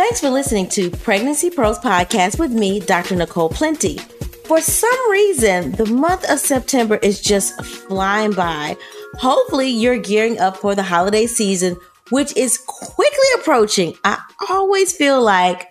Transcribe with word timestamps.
Thanks 0.00 0.18
for 0.18 0.30
listening 0.30 0.66
to 0.70 0.90
Pregnancy 0.90 1.50
Pearls 1.50 1.78
Podcast 1.78 2.38
with 2.38 2.50
me, 2.52 2.80
Dr. 2.80 3.16
Nicole 3.16 3.50
Plenty. 3.50 3.98
For 4.46 4.58
some 4.58 5.10
reason, 5.10 5.72
the 5.72 5.84
month 5.84 6.24
of 6.30 6.38
September 6.38 6.96
is 6.96 7.20
just 7.20 7.62
flying 7.62 8.32
by. 8.32 8.78
Hopefully, 9.18 9.68
you're 9.68 9.98
gearing 9.98 10.40
up 10.40 10.56
for 10.56 10.74
the 10.74 10.82
holiday 10.82 11.26
season, 11.26 11.76
which 12.08 12.34
is 12.34 12.56
quickly 12.56 13.28
approaching. 13.36 13.94
I 14.02 14.18
always 14.48 14.96
feel 14.96 15.20
like 15.22 15.68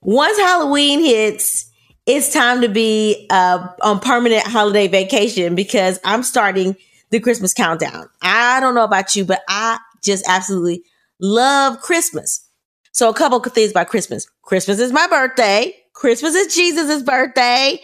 once 0.00 0.36
Halloween 0.38 0.98
hits, 1.00 1.70
it's 2.04 2.32
time 2.32 2.62
to 2.62 2.68
be 2.68 3.28
uh, 3.30 3.68
on 3.80 4.00
permanent 4.00 4.44
holiday 4.44 4.88
vacation 4.88 5.54
because 5.54 6.00
I'm 6.04 6.24
starting 6.24 6.74
the 7.10 7.20
Christmas 7.20 7.54
countdown. 7.54 8.08
I 8.22 8.58
don't 8.58 8.74
know 8.74 8.82
about 8.82 9.14
you, 9.14 9.24
but 9.24 9.42
I 9.48 9.78
just 10.02 10.24
absolutely 10.26 10.82
love 11.20 11.80
Christmas. 11.80 12.44
So 12.92 13.08
a 13.08 13.14
couple 13.14 13.38
of 13.38 13.52
things 13.52 13.70
about 13.70 13.88
Christmas. 13.88 14.26
Christmas 14.42 14.78
is 14.78 14.92
my 14.92 15.06
birthday. 15.08 15.74
Christmas 15.94 16.34
is 16.34 16.54
Jesus' 16.54 17.02
birthday. 17.02 17.80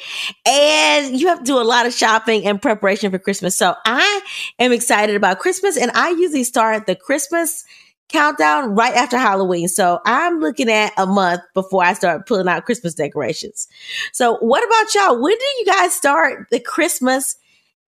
And 0.46 1.18
you 1.18 1.28
have 1.28 1.38
to 1.38 1.44
do 1.44 1.60
a 1.60 1.62
lot 1.62 1.86
of 1.86 1.94
shopping 1.94 2.46
and 2.46 2.60
preparation 2.60 3.10
for 3.10 3.18
Christmas. 3.18 3.56
So 3.56 3.74
I 3.84 4.20
am 4.58 4.72
excited 4.72 5.16
about 5.16 5.38
Christmas 5.38 5.76
and 5.76 5.90
I 5.92 6.10
usually 6.10 6.44
start 6.44 6.86
the 6.86 6.94
Christmas 6.94 7.64
countdown 8.08 8.74
right 8.74 8.94
after 8.94 9.18
Halloween. 9.18 9.68
So 9.68 10.00
I'm 10.04 10.40
looking 10.40 10.70
at 10.70 10.92
a 10.96 11.06
month 11.06 11.42
before 11.54 11.84
I 11.84 11.92
start 11.92 12.26
pulling 12.26 12.48
out 12.48 12.64
Christmas 12.64 12.94
decorations. 12.94 13.68
So 14.12 14.36
what 14.38 14.64
about 14.64 14.94
y'all? 14.94 15.22
When 15.22 15.36
do 15.36 15.44
you 15.58 15.66
guys 15.66 15.94
start 15.94 16.48
the 16.50 16.60
Christmas 16.60 17.36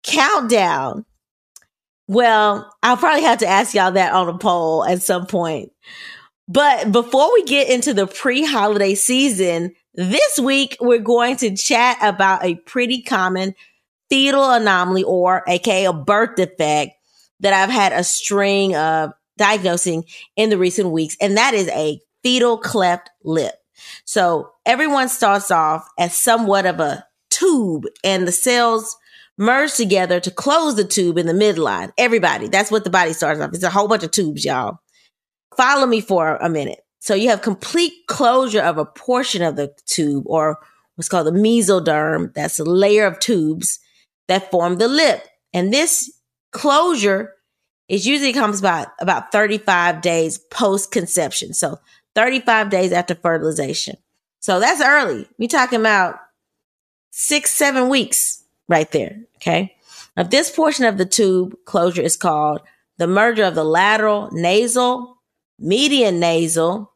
countdown? 0.03 1.05
Well, 2.07 2.75
I'll 2.83 2.97
probably 2.97 3.23
have 3.23 3.39
to 3.39 3.47
ask 3.47 3.75
y'all 3.75 3.93
that 3.93 4.13
on 4.13 4.29
a 4.29 4.37
poll 4.37 4.85
at 4.85 5.03
some 5.03 5.27
point. 5.27 5.73
But 6.53 6.91
before 6.91 7.33
we 7.33 7.45
get 7.45 7.71
into 7.71 7.95
the 7.95 8.09
pre 8.09 8.45
holiday 8.45 8.97
season, 8.97 9.73
this 9.95 10.37
week 10.41 10.77
we're 10.81 10.99
going 10.99 11.37
to 11.37 11.55
chat 11.55 11.97
about 12.03 12.45
a 12.45 12.57
pretty 12.57 13.03
common 13.03 13.55
fetal 14.09 14.51
anomaly 14.51 15.05
or 15.05 15.45
aka 15.47 15.85
a 15.85 15.93
birth 15.93 16.35
defect 16.35 16.95
that 17.39 17.53
I've 17.53 17.71
had 17.71 17.93
a 17.93 18.03
string 18.03 18.75
of 18.75 19.13
diagnosing 19.39 20.05
in 20.35 20.51
the 20.51 20.59
recent 20.59 20.91
weeks. 20.91 21.17
And 21.21 21.37
that 21.37 21.55
is 21.55 21.69
a 21.69 22.01
fetal 22.25 22.59
cleft 22.59 23.11
lip. 23.23 23.55
So 24.05 24.51
everyone 24.67 25.09
starts 25.09 25.53
off 25.53 25.89
as 26.01 26.17
somewhat 26.17 26.67
of 26.67 26.81
a 26.81 27.07
tube 27.31 27.85
and 28.03 28.27
the 28.27 28.33
cells 28.33 28.97
merge 29.39 29.75
together 29.75 30.19
to 30.19 30.33
close 30.33 30.75
the 30.75 30.85
tube 30.85 31.17
in 31.17 31.29
the 31.29 31.33
midline. 31.33 31.93
Everybody, 31.97 32.49
that's 32.49 32.73
what 32.73 32.83
the 32.83 32.91
body 32.91 33.13
starts 33.13 33.41
off. 33.41 33.55
It's 33.55 33.63
a 33.63 33.71
whole 33.71 33.87
bunch 33.87 34.03
of 34.03 34.11
tubes, 34.11 34.45
y'all 34.45 34.81
follow 35.57 35.87
me 35.87 36.01
for 36.01 36.37
a 36.37 36.49
minute. 36.49 36.85
So 37.01 37.15
you 37.15 37.31
have 37.31 37.43
complete 37.43 37.93
closure 38.07 38.61
of 38.61 38.79
a 38.79 38.85
portion 38.85 39.43
of 39.43 39.57
the 39.57 39.75
tube 39.87 40.25
or 40.27 40.59
what's 40.95 41.09
called 41.09 41.27
the 41.27 41.33
mesoderm. 41.33 42.35
That's 42.35 42.59
a 42.59 42.65
layer 42.65 43.07
of 43.07 43.19
tubes 43.19 43.79
that 44.29 44.51
form 44.51 44.77
the 44.77 44.89
lip. 44.89 45.27
And 45.53 45.73
this 45.73 46.13
closure 46.53 47.35
is 47.89 48.07
usually 48.07 48.33
comes 48.33 48.61
about 48.61 48.89
about 49.01 49.33
35 49.33 50.01
days 50.01 50.39
post 50.39 50.93
conception. 50.93 51.55
So 51.55 51.79
35 52.15 52.71
days 52.71 52.93
after 52.93 53.15
fertilization. 53.15 53.97
So 54.41 54.61
that's 54.61 54.83
early. 54.83 55.27
We're 55.39 55.49
talking 55.49 55.81
about 55.81 56.17
six, 57.11 57.51
seven 57.51 57.89
weeks 57.89 58.45
right 58.69 58.91
there. 58.93 59.19
Okay. 59.37 59.75
Now, 60.17 60.25
this 60.25 60.51
portion 60.51 60.85
of 60.85 60.99
the 60.99 61.07
tube 61.07 61.57
closure 61.65 62.03
is 62.03 62.17
called 62.17 62.61
the 62.99 63.07
merger 63.07 63.45
of 63.45 63.55
the 63.55 63.65
lateral 63.65 64.29
nasal 64.33 65.20
median 65.61 66.19
nasal, 66.19 66.93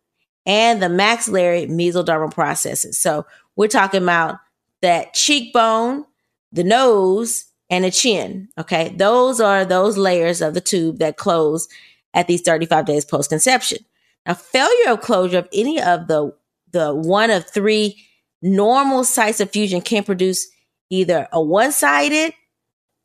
and 0.47 0.83
the 0.83 0.89
maxillary 0.89 1.67
mesodermal 1.67 2.33
processes. 2.33 2.99
So 2.99 3.27
we're 3.57 3.69
talking 3.69 4.03
about 4.03 4.39
that 4.83 5.15
cheekbone, 5.15 6.05
the 6.53 6.65
nose, 6.65 7.47
and 7.71 7.85
the 7.85 7.91
chin. 7.91 8.49
Okay. 8.59 8.95
Those 8.97 9.41
are 9.41 9.65
those 9.65 9.97
layers 9.97 10.43
of 10.43 10.55
the 10.55 10.61
tube 10.61 10.99
that 10.99 11.17
close 11.17 11.69
at 12.13 12.27
these 12.27 12.43
35 12.43 12.85
days 12.85 13.05
post 13.05 13.31
conception. 13.31 13.79
Now, 14.27 14.35
failure 14.35 14.93
of 14.93 15.01
closure 15.01 15.39
of 15.39 15.49
any 15.53 15.81
of 15.81 16.07
the, 16.07 16.35
the 16.71 16.95
one 16.95 17.31
of 17.31 17.49
three 17.49 18.05
normal 18.43 19.05
sites 19.05 19.41
of 19.41 19.51
fusion 19.51 19.81
can 19.81 20.05
produce 20.05 20.47
either 20.91 21.29
a 21.33 21.43
one 21.43 21.73
sided, 21.73 22.35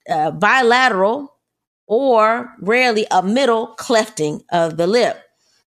uh, 0.09 0.31
bilateral, 0.31 1.33
or 1.87 2.53
rarely 2.59 3.07
a 3.09 3.23
middle 3.23 3.75
clefting 3.77 4.43
of 4.51 4.77
the 4.77 4.85
lip. 4.87 5.19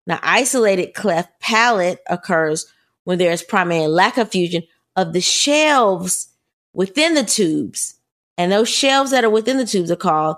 Now, 0.08 0.20
isolated 0.24 0.94
cleft 0.94 1.40
palate 1.40 2.00
occurs 2.10 2.72
when 3.04 3.18
there 3.18 3.32
is 3.32 3.44
primary 3.44 3.88
lack 3.88 4.18
of 4.18 4.30
fusion 4.30 4.64
of 4.96 5.14
the 5.14 5.22
shelves 5.22 6.30
within 6.74 7.14
the 7.14 7.24
tubes. 7.24 7.96
And 8.38 8.52
those 8.52 8.70
shelves 8.70 9.12
that 9.12 9.24
are 9.24 9.30
within 9.30 9.58
the 9.58 9.66
tubes 9.66 9.92
are 9.92 9.96
called 9.96 10.38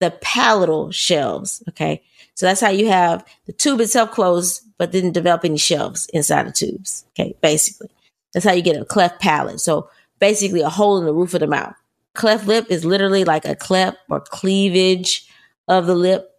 the 0.00 0.10
palatal 0.20 0.90
shelves. 0.90 1.62
Okay. 1.68 2.02
So 2.34 2.46
that's 2.46 2.60
how 2.60 2.70
you 2.70 2.88
have 2.88 3.24
the 3.46 3.52
tube 3.52 3.80
itself 3.80 4.10
closed, 4.10 4.62
but 4.78 4.92
didn't 4.92 5.12
develop 5.12 5.44
any 5.44 5.56
shelves 5.56 6.06
inside 6.12 6.46
the 6.46 6.52
tubes. 6.52 7.04
Okay. 7.14 7.34
Basically, 7.40 7.88
that's 8.32 8.44
how 8.44 8.52
you 8.52 8.62
get 8.62 8.80
a 8.80 8.84
cleft 8.84 9.20
palate. 9.20 9.60
So 9.60 9.88
basically, 10.18 10.60
a 10.60 10.68
hole 10.68 10.98
in 10.98 11.04
the 11.04 11.14
roof 11.14 11.34
of 11.34 11.40
the 11.40 11.46
mouth. 11.46 11.74
Cleft 12.14 12.46
lip 12.46 12.66
is 12.70 12.84
literally 12.84 13.24
like 13.24 13.44
a 13.44 13.54
cleft 13.54 13.98
or 14.08 14.20
cleavage 14.20 15.28
of 15.68 15.86
the 15.86 15.94
lip 15.94 16.35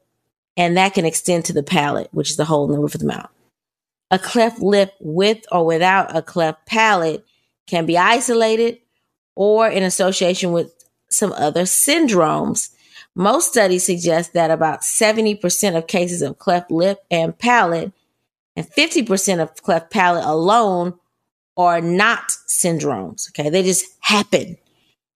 and 0.57 0.75
that 0.75 0.95
can 0.95 1.06
extend 1.06 1.45
to 1.45 1.53
the 1.53 1.63
palate, 1.63 2.09
which 2.12 2.31
is 2.31 2.35
the 2.35 2.45
hole 2.45 2.66
in 2.66 2.72
the 2.72 2.79
roof 2.79 2.95
of 2.95 3.01
the 3.01 3.07
mouth. 3.07 3.29
A 4.09 4.18
cleft 4.18 4.59
lip 4.59 4.94
with 5.00 5.45
or 5.51 5.66
without 5.66 6.16
a 6.16 6.22
cleft 6.22 6.66
palate 6.66 7.23
can 7.68 7.85
be 7.85 7.97
isolated 7.97 8.79
or 9.35 9.68
in 9.68 9.84
association 9.84 10.51
with 10.51 10.73
some 11.09 11.31
other 11.34 11.63
syndromes. 11.63 12.72
Most 13.16 13.51
studies 13.51 13.85
suggest 13.85 14.34
that 14.34 14.50
about 14.50 14.81
70% 14.81 15.78
of 15.78 15.88
cases 15.88 16.22
of 16.22 16.40
cleft 16.40 16.72
lip 16.72 17.00
and 17.12 17.38
palate 17.38 17.91
and 18.56 18.68
50% 18.68 19.41
of 19.41 19.62
cleft 19.62 19.91
palate 19.91 20.25
alone 20.25 20.95
are 21.56 21.81
not 21.81 22.31
syndromes. 22.48 23.30
Okay. 23.30 23.50
They 23.50 23.63
just 23.63 23.86
happen 24.00 24.57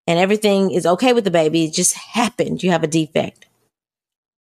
and 0.06 0.20
everything 0.20 0.72
is 0.72 0.86
okay 0.86 1.14
with 1.14 1.24
the 1.24 1.32
baby. 1.32 1.66
It 1.66 1.74
just 1.74 1.94
happened. 1.94 2.64
You 2.64 2.72
have 2.72 2.84
a 2.84 2.88
defect. 2.88 3.46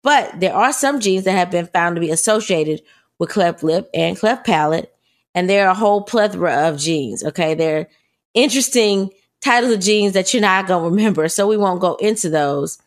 But 0.02 0.40
there 0.40 0.54
are 0.54 0.72
some 0.72 1.00
genes 1.00 1.26
that 1.26 1.34
have 1.34 1.52
been 1.52 1.68
found 1.68 1.96
to 1.96 2.00
be 2.02 2.12
associated 2.12 2.82
with 3.18 3.30
cleft 3.30 3.64
lip 3.64 3.90
and 3.94 4.18
cleft 4.18 4.46
palate. 4.46 4.94
And 5.36 5.50
there 5.50 5.68
are 5.68 5.72
a 5.72 5.76
whole 5.76 6.02
plethora 6.02 6.68
of 6.68 6.80
genes. 6.80 7.24
Okay. 7.24 7.54
They're 7.54 7.88
interesting 8.34 9.12
titles 9.42 9.74
of 9.74 9.80
genes 9.80 10.14
that 10.14 10.34
you're 10.34 10.42
not 10.42 10.68
going 10.68 10.84
to 10.90 10.96
remember. 10.96 11.28
So 11.28 11.48
we 11.48 11.58
won't 11.58 11.82
go 11.82 11.96
into 11.96 12.30
those. 12.30 12.80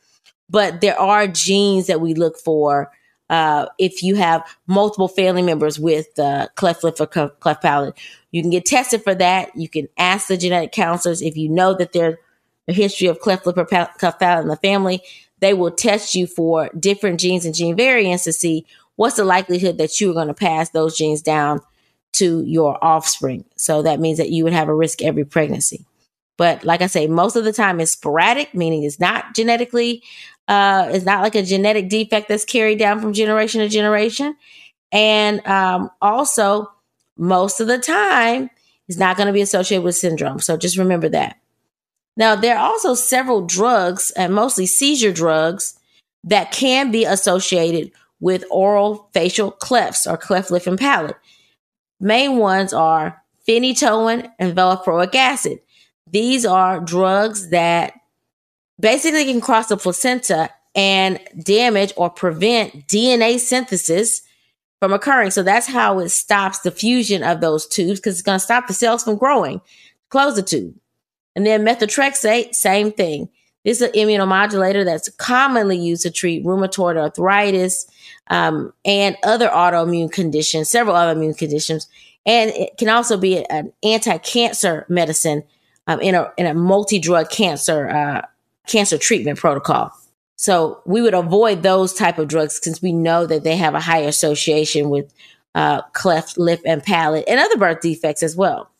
But 0.48 0.80
there 0.80 0.98
are 0.98 1.26
genes 1.26 1.86
that 1.86 2.00
we 2.00 2.14
look 2.14 2.38
for 2.38 2.90
uh, 3.30 3.66
if 3.78 4.02
you 4.02 4.16
have 4.16 4.46
multiple 4.66 5.08
family 5.08 5.40
members 5.40 5.78
with 5.78 6.18
uh, 6.18 6.48
cleft 6.54 6.84
lip 6.84 7.00
or 7.00 7.06
cleft 7.06 7.62
palate. 7.62 7.98
You 8.30 8.42
can 8.42 8.50
get 8.50 8.66
tested 8.66 9.02
for 9.02 9.14
that. 9.14 9.56
You 9.56 9.68
can 9.70 9.88
ask 9.96 10.28
the 10.28 10.36
genetic 10.36 10.72
counselors 10.72 11.22
if 11.22 11.36
you 11.36 11.48
know 11.48 11.74
that 11.74 11.92
there's 11.92 12.16
a 12.68 12.74
history 12.74 13.06
of 13.06 13.20
cleft 13.20 13.46
lip 13.46 13.56
or 13.56 13.64
cleft 13.64 14.20
palate 14.20 14.42
in 14.42 14.48
the 14.48 14.56
family 14.56 15.02
they 15.42 15.52
will 15.52 15.72
test 15.72 16.14
you 16.14 16.28
for 16.28 16.70
different 16.78 17.18
genes 17.18 17.44
and 17.44 17.54
gene 17.54 17.76
variants 17.76 18.22
to 18.24 18.32
see 18.32 18.64
what's 18.94 19.16
the 19.16 19.24
likelihood 19.24 19.76
that 19.78 20.00
you're 20.00 20.14
going 20.14 20.28
to 20.28 20.34
pass 20.34 20.70
those 20.70 20.96
genes 20.96 21.20
down 21.20 21.60
to 22.12 22.44
your 22.44 22.82
offspring. 22.82 23.44
So 23.56 23.82
that 23.82 23.98
means 23.98 24.18
that 24.18 24.30
you 24.30 24.44
would 24.44 24.52
have 24.52 24.68
a 24.68 24.74
risk 24.74 25.02
every 25.02 25.24
pregnancy. 25.24 25.84
But 26.38 26.62
like 26.62 26.80
I 26.80 26.86
say, 26.86 27.08
most 27.08 27.34
of 27.34 27.42
the 27.42 27.52
time 27.52 27.80
it's 27.80 27.90
sporadic, 27.90 28.54
meaning 28.54 28.84
it's 28.84 29.00
not 29.00 29.34
genetically, 29.34 30.04
uh, 30.46 30.88
it's 30.92 31.04
not 31.04 31.22
like 31.22 31.34
a 31.34 31.42
genetic 31.42 31.88
defect 31.88 32.28
that's 32.28 32.44
carried 32.44 32.78
down 32.78 33.00
from 33.00 33.12
generation 33.12 33.62
to 33.62 33.68
generation. 33.68 34.36
And 34.92 35.44
um, 35.44 35.90
also, 36.00 36.70
most 37.16 37.60
of 37.60 37.66
the 37.66 37.78
time, 37.78 38.48
it's 38.86 38.98
not 38.98 39.16
going 39.16 39.26
to 39.26 39.32
be 39.32 39.40
associated 39.40 39.82
with 39.82 39.96
syndrome. 39.96 40.38
So 40.38 40.56
just 40.56 40.78
remember 40.78 41.08
that. 41.08 41.41
Now, 42.16 42.36
there 42.36 42.58
are 42.58 42.70
also 42.70 42.94
several 42.94 43.46
drugs, 43.46 44.10
and 44.16 44.34
mostly 44.34 44.66
seizure 44.66 45.12
drugs, 45.12 45.78
that 46.24 46.52
can 46.52 46.90
be 46.90 47.04
associated 47.04 47.92
with 48.20 48.44
oral 48.50 49.08
facial 49.12 49.50
clefts 49.50 50.06
or 50.06 50.16
cleft 50.16 50.50
lip 50.50 50.66
and 50.66 50.78
palate. 50.78 51.16
Main 52.00 52.36
ones 52.36 52.72
are 52.72 53.22
phenytoin 53.48 54.30
and 54.38 54.56
valproic 54.56 55.14
acid. 55.14 55.60
These 56.10 56.46
are 56.46 56.80
drugs 56.80 57.48
that 57.50 57.94
basically 58.78 59.24
can 59.24 59.40
cross 59.40 59.68
the 59.68 59.76
placenta 59.76 60.50
and 60.74 61.18
damage 61.42 61.92
or 61.96 62.10
prevent 62.10 62.86
DNA 62.86 63.38
synthesis 63.38 64.22
from 64.80 64.92
occurring. 64.92 65.30
So 65.30 65.42
that's 65.42 65.66
how 65.66 65.98
it 65.98 66.10
stops 66.10 66.60
the 66.60 66.70
fusion 66.70 67.22
of 67.22 67.40
those 67.40 67.66
tubes 67.66 68.00
because 68.00 68.14
it's 68.14 68.22
going 68.22 68.38
to 68.38 68.44
stop 68.44 68.66
the 68.66 68.74
cells 68.74 69.04
from 69.04 69.16
growing. 69.16 69.60
Close 70.10 70.36
the 70.36 70.42
tube. 70.42 70.74
And 71.34 71.46
then 71.46 71.64
methotrexate, 71.64 72.54
same 72.54 72.92
thing. 72.92 73.28
This 73.64 73.80
is 73.80 73.88
an 73.88 73.94
immunomodulator 73.94 74.84
that's 74.84 75.08
commonly 75.10 75.78
used 75.78 76.02
to 76.02 76.10
treat 76.10 76.44
rheumatoid 76.44 76.96
arthritis 76.96 77.86
um, 78.28 78.72
and 78.84 79.16
other 79.22 79.48
autoimmune 79.48 80.10
conditions, 80.10 80.68
several 80.68 80.96
autoimmune 80.96 81.38
conditions. 81.38 81.88
And 82.26 82.50
it 82.50 82.76
can 82.76 82.88
also 82.88 83.16
be 83.16 83.44
an 83.46 83.72
anti-cancer 83.82 84.86
medicine 84.88 85.44
um, 85.86 86.00
in 86.00 86.14
a 86.14 86.32
in 86.36 86.46
a 86.46 86.54
multi-drug 86.54 87.30
cancer 87.30 87.88
uh, 87.88 88.22
cancer 88.66 88.98
treatment 88.98 89.38
protocol. 89.38 89.92
So 90.36 90.82
we 90.84 91.02
would 91.02 91.14
avoid 91.14 91.62
those 91.62 91.94
type 91.94 92.18
of 92.18 92.28
drugs 92.28 92.60
since 92.62 92.82
we 92.82 92.92
know 92.92 93.26
that 93.26 93.44
they 93.44 93.56
have 93.56 93.74
a 93.74 93.80
high 93.80 94.00
association 94.00 94.90
with 94.90 95.12
uh, 95.54 95.82
cleft 95.92 96.36
lip 96.36 96.60
and 96.64 96.82
palate 96.82 97.24
and 97.28 97.38
other 97.38 97.56
birth 97.56 97.80
defects 97.80 98.22
as 98.22 98.34
well. 98.34 98.71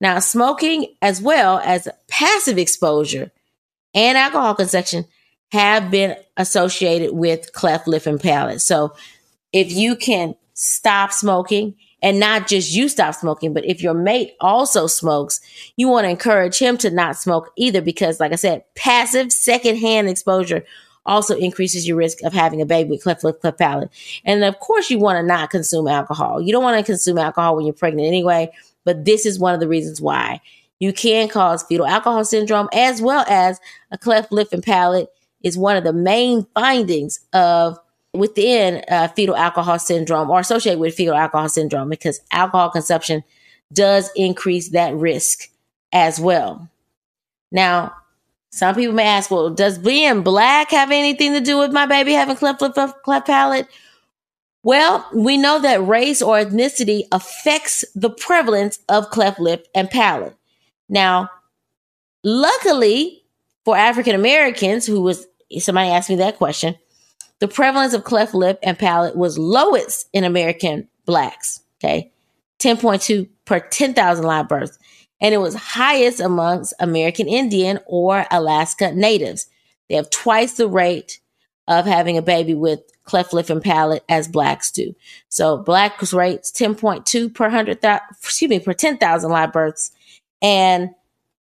Now, 0.00 0.18
smoking 0.18 0.94
as 1.00 1.20
well 1.22 1.58
as 1.64 1.88
passive 2.08 2.58
exposure 2.58 3.30
and 3.94 4.18
alcohol 4.18 4.54
consumption 4.54 5.06
have 5.52 5.90
been 5.90 6.16
associated 6.36 7.14
with 7.14 7.52
cleft 7.52 7.88
lip 7.88 8.06
and 8.06 8.20
palate. 8.20 8.60
So 8.60 8.94
if 9.52 9.72
you 9.72 9.96
can 9.96 10.34
stop 10.54 11.12
smoking 11.12 11.76
and 12.02 12.20
not 12.20 12.46
just 12.46 12.74
you 12.74 12.88
stop 12.88 13.14
smoking, 13.14 13.54
but 13.54 13.64
if 13.64 13.82
your 13.82 13.94
mate 13.94 14.34
also 14.40 14.86
smokes, 14.86 15.40
you 15.76 15.88
want 15.88 16.04
to 16.04 16.10
encourage 16.10 16.58
him 16.58 16.76
to 16.78 16.90
not 16.90 17.16
smoke 17.16 17.52
either 17.56 17.80
because, 17.80 18.20
like 18.20 18.32
I 18.32 18.36
said, 18.36 18.64
passive 18.74 19.32
secondhand 19.32 20.08
exposure 20.08 20.64
also 21.06 21.36
increases 21.36 21.86
your 21.86 21.96
risk 21.96 22.22
of 22.24 22.32
having 22.32 22.60
a 22.60 22.66
baby 22.66 22.90
with 22.90 23.02
cleft 23.02 23.24
lip, 23.24 23.40
cleft 23.40 23.58
palate. 23.58 23.90
And 24.24 24.44
of 24.44 24.58
course, 24.58 24.90
you 24.90 24.98
want 24.98 25.18
to 25.18 25.22
not 25.22 25.50
consume 25.50 25.88
alcohol. 25.88 26.42
You 26.42 26.52
don't 26.52 26.64
want 26.64 26.78
to 26.78 26.84
consume 26.84 27.16
alcohol 27.16 27.56
when 27.56 27.64
you're 27.64 27.72
pregnant 27.72 28.08
anyway, 28.08 28.50
but 28.86 29.04
this 29.04 29.26
is 29.26 29.38
one 29.38 29.52
of 29.52 29.60
the 29.60 29.68
reasons 29.68 30.00
why. 30.00 30.40
You 30.78 30.94
can 30.94 31.28
cause 31.28 31.62
fetal 31.64 31.86
alcohol 31.86 32.24
syndrome 32.24 32.68
as 32.72 33.02
well 33.02 33.26
as 33.28 33.60
a 33.90 33.98
cleft 33.98 34.32
lip 34.32 34.48
and 34.52 34.62
palate 34.62 35.08
is 35.42 35.58
one 35.58 35.76
of 35.76 35.84
the 35.84 35.92
main 35.92 36.46
findings 36.54 37.20
of 37.34 37.78
within 38.14 38.82
uh, 38.88 39.08
fetal 39.08 39.36
alcohol 39.36 39.78
syndrome 39.78 40.30
or 40.30 40.40
associated 40.40 40.80
with 40.80 40.94
fetal 40.94 41.14
alcohol 41.14 41.48
syndrome 41.48 41.88
because 41.88 42.20
alcohol 42.30 42.70
consumption 42.70 43.22
does 43.72 44.10
increase 44.16 44.70
that 44.70 44.94
risk 44.94 45.50
as 45.92 46.20
well. 46.20 46.68
Now, 47.52 47.92
some 48.50 48.74
people 48.74 48.94
may 48.94 49.06
ask, 49.06 49.30
well, 49.30 49.50
does 49.50 49.78
being 49.78 50.22
black 50.22 50.70
have 50.70 50.90
anything 50.90 51.32
to 51.32 51.40
do 51.40 51.58
with 51.58 51.72
my 51.72 51.86
baby 51.86 52.12
having 52.12 52.36
cleft 52.36 52.62
lip, 52.62 52.74
cleft 53.02 53.26
palate? 53.26 53.68
Well, 54.66 55.08
we 55.14 55.36
know 55.36 55.60
that 55.60 55.86
race 55.86 56.20
or 56.20 56.38
ethnicity 56.38 57.04
affects 57.12 57.84
the 57.94 58.10
prevalence 58.10 58.80
of 58.88 59.10
cleft 59.10 59.38
lip 59.38 59.68
and 59.76 59.88
palate. 59.88 60.34
Now, 60.88 61.30
luckily 62.24 63.22
for 63.64 63.76
African 63.76 64.16
Americans, 64.16 64.84
who 64.84 65.02
was 65.02 65.24
somebody 65.60 65.90
asked 65.90 66.10
me 66.10 66.16
that 66.16 66.38
question, 66.38 66.74
the 67.38 67.46
prevalence 67.46 67.94
of 67.94 68.02
cleft 68.02 68.34
lip 68.34 68.58
and 68.60 68.76
palate 68.76 69.14
was 69.14 69.38
lowest 69.38 70.08
in 70.12 70.24
American 70.24 70.88
blacks. 71.04 71.60
Okay. 71.78 72.10
10.2 72.58 73.28
per 73.44 73.60
10,000 73.60 74.24
live 74.24 74.48
births. 74.48 74.80
And 75.20 75.32
it 75.32 75.38
was 75.38 75.54
highest 75.54 76.18
amongst 76.18 76.74
American 76.80 77.28
Indian 77.28 77.78
or 77.86 78.26
Alaska 78.32 78.92
natives. 78.92 79.46
They 79.88 79.94
have 79.94 80.10
twice 80.10 80.54
the 80.54 80.66
rate 80.68 81.20
of 81.68 81.86
having 81.86 82.16
a 82.16 82.22
baby 82.22 82.54
with 82.54 82.80
cleft 83.04 83.32
lip 83.32 83.50
and 83.50 83.62
palate 83.62 84.04
as 84.08 84.28
blacks 84.28 84.70
do. 84.70 84.94
So 85.28 85.56
blacks 85.56 86.12
rates 86.12 86.50
10.2 86.52 87.34
per 87.34 87.44
100,000, 87.44 88.00
excuse 88.10 88.48
me, 88.48 88.60
per 88.60 88.72
10,000 88.72 89.30
live 89.30 89.52
births. 89.52 89.90
And 90.42 90.90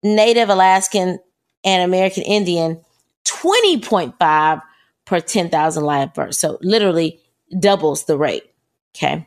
native 0.03 0.49
Alaskan 0.49 1.19
and 1.65 1.83
American 1.83 2.23
Indian 2.25 2.81
20.5 3.25 4.63
per 5.05 5.21
10,000 5.21 5.85
live 5.85 6.15
births. 6.15 6.39
So 6.39 6.59
literally 6.63 7.21
doubles 7.59 8.05
the 8.05 8.17
rate. 8.17 8.45
Okay. 8.97 9.27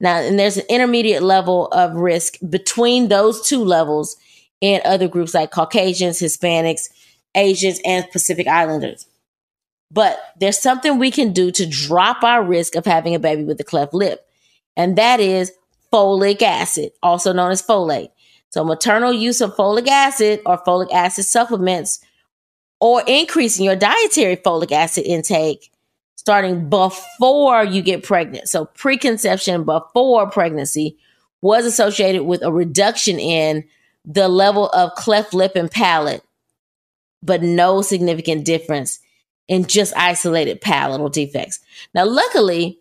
Now, 0.00 0.18
and 0.18 0.38
there's 0.38 0.56
an 0.56 0.66
intermediate 0.68 1.22
level 1.22 1.66
of 1.68 1.94
risk 1.94 2.36
between 2.48 3.08
those 3.08 3.46
two 3.46 3.64
levels 3.64 4.16
in 4.60 4.80
other 4.84 5.08
groups 5.08 5.34
like 5.34 5.50
Caucasians, 5.50 6.20
Hispanics, 6.20 6.88
Asians, 7.34 7.80
and 7.84 8.08
Pacific 8.10 8.46
Islanders. 8.46 9.06
But 9.90 10.20
there's 10.38 10.58
something 10.58 10.98
we 10.98 11.10
can 11.10 11.32
do 11.32 11.50
to 11.52 11.66
drop 11.66 12.22
our 12.22 12.42
risk 12.42 12.74
of 12.74 12.84
having 12.84 13.14
a 13.14 13.18
baby 13.18 13.44
with 13.44 13.60
a 13.60 13.64
cleft 13.64 13.94
lip, 13.94 14.26
and 14.76 14.96
that 14.96 15.20
is 15.20 15.52
folic 15.92 16.42
acid, 16.42 16.92
also 17.02 17.32
known 17.32 17.50
as 17.50 17.62
folate. 17.62 18.10
So, 18.50 18.64
maternal 18.64 19.12
use 19.12 19.40
of 19.40 19.56
folic 19.56 19.88
acid 19.88 20.40
or 20.44 20.58
folic 20.58 20.92
acid 20.92 21.24
supplements 21.24 22.00
or 22.80 23.02
increasing 23.06 23.64
your 23.64 23.76
dietary 23.76 24.36
folic 24.36 24.72
acid 24.72 25.04
intake 25.04 25.70
starting 26.28 26.68
before 26.68 27.64
you 27.64 27.80
get 27.80 28.02
pregnant. 28.02 28.48
So 28.48 28.66
preconception 28.66 29.64
before 29.64 30.28
pregnancy 30.30 30.98
was 31.40 31.64
associated 31.64 32.24
with 32.24 32.42
a 32.42 32.52
reduction 32.52 33.18
in 33.18 33.64
the 34.04 34.28
level 34.28 34.68
of 34.70 34.94
cleft 34.94 35.32
lip 35.32 35.52
and 35.54 35.70
palate, 35.70 36.22
but 37.22 37.42
no 37.42 37.82
significant 37.82 38.44
difference 38.44 39.00
in 39.48 39.64
just 39.64 39.96
isolated 39.96 40.60
palatal 40.60 41.08
defects. 41.08 41.58
Now, 41.94 42.04
luckily, 42.04 42.78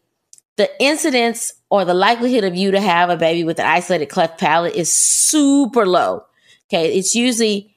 the 0.58 0.70
incidence 0.82 1.54
or 1.70 1.86
the 1.86 1.94
likelihood 1.94 2.44
of 2.44 2.56
you 2.56 2.72
to 2.72 2.82
have 2.82 3.10
a 3.10 3.18
baby 3.18 3.44
with 3.44 3.60
an 3.60 3.66
isolated 3.66 4.08
cleft 4.08 4.40
palate 4.40 4.76
is 4.76 4.92
super 4.92 5.86
low. 5.86 6.24
Okay. 6.70 6.98
It's 6.98 7.16
usually 7.16 7.74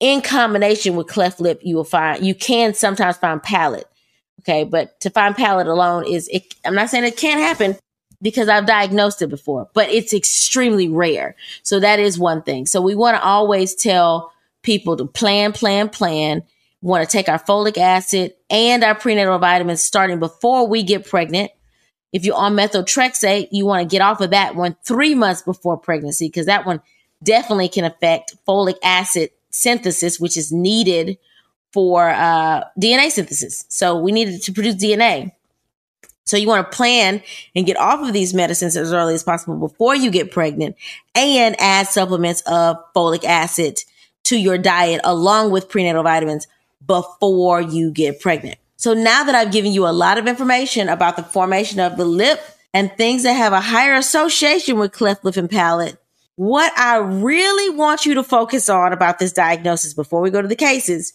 in 0.00 0.20
combination 0.20 0.96
with 0.96 1.08
cleft 1.08 1.40
lip, 1.40 1.60
you 1.62 1.76
will 1.76 1.84
find 1.84 2.24
you 2.24 2.34
can 2.34 2.74
sometimes 2.74 3.16
find 3.16 3.42
palate. 3.42 3.86
Okay, 4.42 4.64
but 4.64 5.00
to 5.00 5.10
find 5.10 5.34
palate 5.34 5.66
alone 5.66 6.06
is 6.06 6.28
it, 6.28 6.54
I'm 6.64 6.74
not 6.74 6.90
saying 6.90 7.04
it 7.04 7.16
can't 7.16 7.40
happen 7.40 7.76
because 8.22 8.48
I've 8.48 8.66
diagnosed 8.66 9.22
it 9.22 9.28
before, 9.28 9.68
but 9.74 9.88
it's 9.88 10.14
extremely 10.14 10.88
rare. 10.88 11.34
So 11.62 11.80
that 11.80 11.98
is 11.98 12.18
one 12.18 12.42
thing. 12.42 12.66
So 12.66 12.80
we 12.80 12.94
want 12.94 13.16
to 13.16 13.22
always 13.24 13.74
tell 13.74 14.32
people 14.62 14.96
to 14.98 15.06
plan, 15.06 15.52
plan, 15.52 15.88
plan. 15.88 16.42
Want 16.82 17.08
to 17.08 17.10
take 17.10 17.28
our 17.28 17.38
folic 17.38 17.78
acid 17.78 18.34
and 18.48 18.84
our 18.84 18.94
prenatal 18.94 19.38
vitamins 19.38 19.82
starting 19.82 20.20
before 20.20 20.68
we 20.68 20.82
get 20.82 21.08
pregnant. 21.08 21.50
If 22.12 22.24
you're 22.24 22.36
on 22.36 22.54
methotrexate, 22.54 23.48
you 23.50 23.66
want 23.66 23.82
to 23.88 23.92
get 23.92 24.02
off 24.02 24.20
of 24.20 24.30
that 24.30 24.54
one 24.54 24.76
three 24.84 25.14
months 25.14 25.42
before 25.42 25.76
pregnancy 25.76 26.28
because 26.28 26.46
that 26.46 26.64
one 26.64 26.80
definitely 27.22 27.68
can 27.68 27.84
affect 27.84 28.36
folic 28.46 28.76
acid 28.84 29.30
synthesis, 29.50 30.20
which 30.20 30.36
is 30.36 30.52
needed 30.52 31.18
for 31.72 32.08
uh, 32.08 32.64
DNA 32.80 33.10
synthesis. 33.10 33.64
So 33.68 33.98
we 33.98 34.12
needed 34.12 34.42
to 34.42 34.52
produce 34.52 34.76
DNA. 34.76 35.32
So 36.24 36.36
you 36.36 36.48
want 36.48 36.70
to 36.70 36.76
plan 36.76 37.22
and 37.54 37.66
get 37.66 37.76
off 37.76 38.06
of 38.06 38.12
these 38.12 38.34
medicines 38.34 38.76
as 38.76 38.92
early 38.92 39.14
as 39.14 39.22
possible 39.22 39.56
before 39.56 39.94
you 39.94 40.10
get 40.10 40.32
pregnant 40.32 40.76
and 41.14 41.54
add 41.60 41.86
supplements 41.86 42.42
of 42.46 42.78
folic 42.94 43.24
acid 43.24 43.80
to 44.24 44.36
your 44.36 44.58
diet 44.58 45.00
along 45.04 45.52
with 45.52 45.68
prenatal 45.68 46.02
vitamins 46.02 46.48
before 46.86 47.60
you 47.60 47.90
get 47.90 48.20
pregnant. 48.20 48.58
So 48.76 48.94
now 48.94 49.24
that 49.24 49.34
I've 49.34 49.52
given 49.52 49.72
you 49.72 49.86
a 49.86 49.90
lot 49.90 50.18
of 50.18 50.26
information 50.26 50.88
about 50.88 51.16
the 51.16 51.22
formation 51.22 51.80
of 51.80 51.96
the 51.96 52.04
lip 52.04 52.40
and 52.74 52.92
things 52.92 53.22
that 53.22 53.32
have 53.32 53.52
a 53.52 53.60
higher 53.60 53.94
association 53.94 54.78
with 54.78 54.92
cleft 54.92 55.24
lip 55.24 55.36
and 55.36 55.50
palate, 55.50 55.96
what 56.36 56.72
I 56.78 56.98
really 56.98 57.74
want 57.74 58.04
you 58.04 58.14
to 58.14 58.22
focus 58.22 58.68
on 58.68 58.92
about 58.92 59.18
this 59.18 59.32
diagnosis 59.32 59.94
before 59.94 60.20
we 60.20 60.30
go 60.30 60.42
to 60.42 60.48
the 60.48 60.56
cases 60.56 61.14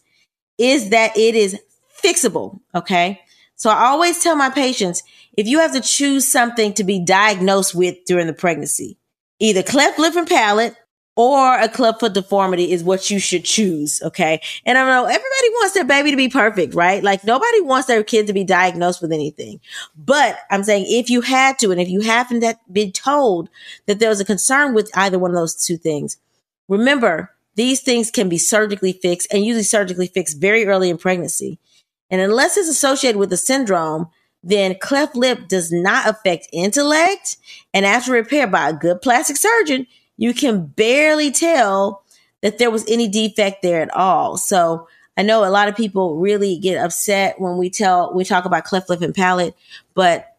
is 0.57 0.89
that 0.89 1.15
it 1.15 1.35
is 1.35 1.59
fixable. 2.03 2.59
Okay. 2.73 3.21
So 3.55 3.69
I 3.69 3.85
always 3.85 4.23
tell 4.23 4.35
my 4.35 4.49
patients, 4.49 5.03
if 5.37 5.47
you 5.47 5.59
have 5.59 5.73
to 5.73 5.81
choose 5.81 6.27
something 6.27 6.73
to 6.73 6.83
be 6.83 6.99
diagnosed 6.99 7.75
with 7.75 7.97
during 8.07 8.25
the 8.25 8.33
pregnancy, 8.33 8.97
either 9.39 9.61
cleft 9.61 9.99
lip 9.99 10.15
and 10.15 10.27
palate 10.27 10.75
or 11.21 11.59
a 11.59 11.69
club 11.69 11.99
foot 11.99 12.13
deformity 12.13 12.71
is 12.71 12.83
what 12.83 13.11
you 13.11 13.19
should 13.19 13.45
choose. 13.45 14.01
Okay. 14.01 14.41
And 14.65 14.75
I 14.77 14.85
know 14.85 15.05
everybody 15.05 15.49
wants 15.51 15.75
their 15.75 15.83
baby 15.83 16.09
to 16.09 16.17
be 16.17 16.29
perfect, 16.29 16.73
right? 16.73 17.03
Like 17.03 17.23
nobody 17.23 17.61
wants 17.61 17.87
their 17.87 18.03
kid 18.03 18.25
to 18.27 18.33
be 18.33 18.43
diagnosed 18.43 19.03
with 19.03 19.11
anything. 19.11 19.59
But 19.95 20.39
I'm 20.49 20.63
saying 20.63 20.85
if 20.87 21.11
you 21.11 21.21
had 21.21 21.59
to, 21.59 21.69
and 21.71 21.79
if 21.79 21.89
you 21.89 22.01
haven't 22.01 22.43
been 22.71 22.91
told 22.91 23.49
that 23.85 23.99
there 23.99 24.09
was 24.09 24.19
a 24.19 24.25
concern 24.25 24.73
with 24.73 24.89
either 24.95 25.19
one 25.19 25.29
of 25.29 25.35
those 25.35 25.53
two 25.53 25.77
things, 25.77 26.17
remember 26.67 27.31
these 27.55 27.81
things 27.81 28.09
can 28.09 28.27
be 28.27 28.39
surgically 28.39 28.93
fixed 28.93 29.27
and 29.31 29.45
usually 29.45 29.63
surgically 29.63 30.07
fixed 30.07 30.41
very 30.41 30.65
early 30.65 30.89
in 30.89 30.97
pregnancy. 30.97 31.59
And 32.09 32.19
unless 32.19 32.57
it's 32.57 32.67
associated 32.67 33.19
with 33.19 33.31
a 33.31 33.37
syndrome, 33.37 34.09
then 34.43 34.75
cleft 34.81 35.15
lip 35.15 35.47
does 35.47 35.71
not 35.71 36.07
affect 36.07 36.47
intellect. 36.51 37.37
And 37.75 37.85
after 37.85 38.11
repair 38.11 38.47
by 38.47 38.69
a 38.69 38.73
good 38.73 39.03
plastic 39.03 39.37
surgeon, 39.37 39.85
you 40.17 40.33
can 40.33 40.65
barely 40.65 41.31
tell 41.31 42.03
that 42.41 42.57
there 42.57 42.71
was 42.71 42.85
any 42.87 43.07
defect 43.07 43.61
there 43.61 43.81
at 43.81 43.93
all. 43.93 44.37
So 44.37 44.87
I 45.17 45.23
know 45.23 45.45
a 45.45 45.49
lot 45.49 45.67
of 45.67 45.75
people 45.75 46.17
really 46.17 46.57
get 46.57 46.83
upset 46.83 47.39
when 47.39 47.57
we 47.57 47.69
tell, 47.69 48.13
we 48.13 48.23
talk 48.23 48.45
about 48.45 48.63
cleft 48.63 48.89
lip 48.89 49.01
and 49.01 49.13
palate, 49.13 49.55
but 49.93 50.37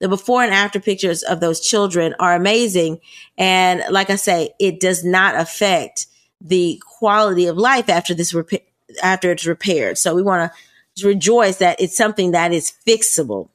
the 0.00 0.08
before 0.08 0.42
and 0.42 0.52
after 0.52 0.80
pictures 0.80 1.22
of 1.22 1.40
those 1.40 1.60
children 1.60 2.14
are 2.18 2.34
amazing. 2.34 3.00
And 3.36 3.82
like 3.90 4.10
I 4.10 4.16
say, 4.16 4.50
it 4.58 4.80
does 4.80 5.04
not 5.04 5.36
affect 5.36 6.06
the 6.40 6.82
quality 6.98 7.46
of 7.46 7.56
life 7.56 7.88
after 7.88 8.14
this 8.14 8.32
repair, 8.32 8.60
after 9.02 9.30
it's 9.30 9.46
repaired. 9.46 9.98
So 9.98 10.14
we 10.14 10.22
want 10.22 10.50
to 10.96 11.06
rejoice 11.06 11.58
that 11.58 11.80
it's 11.80 11.96
something 11.96 12.32
that 12.32 12.52
is 12.52 12.72
fixable. 12.86 13.50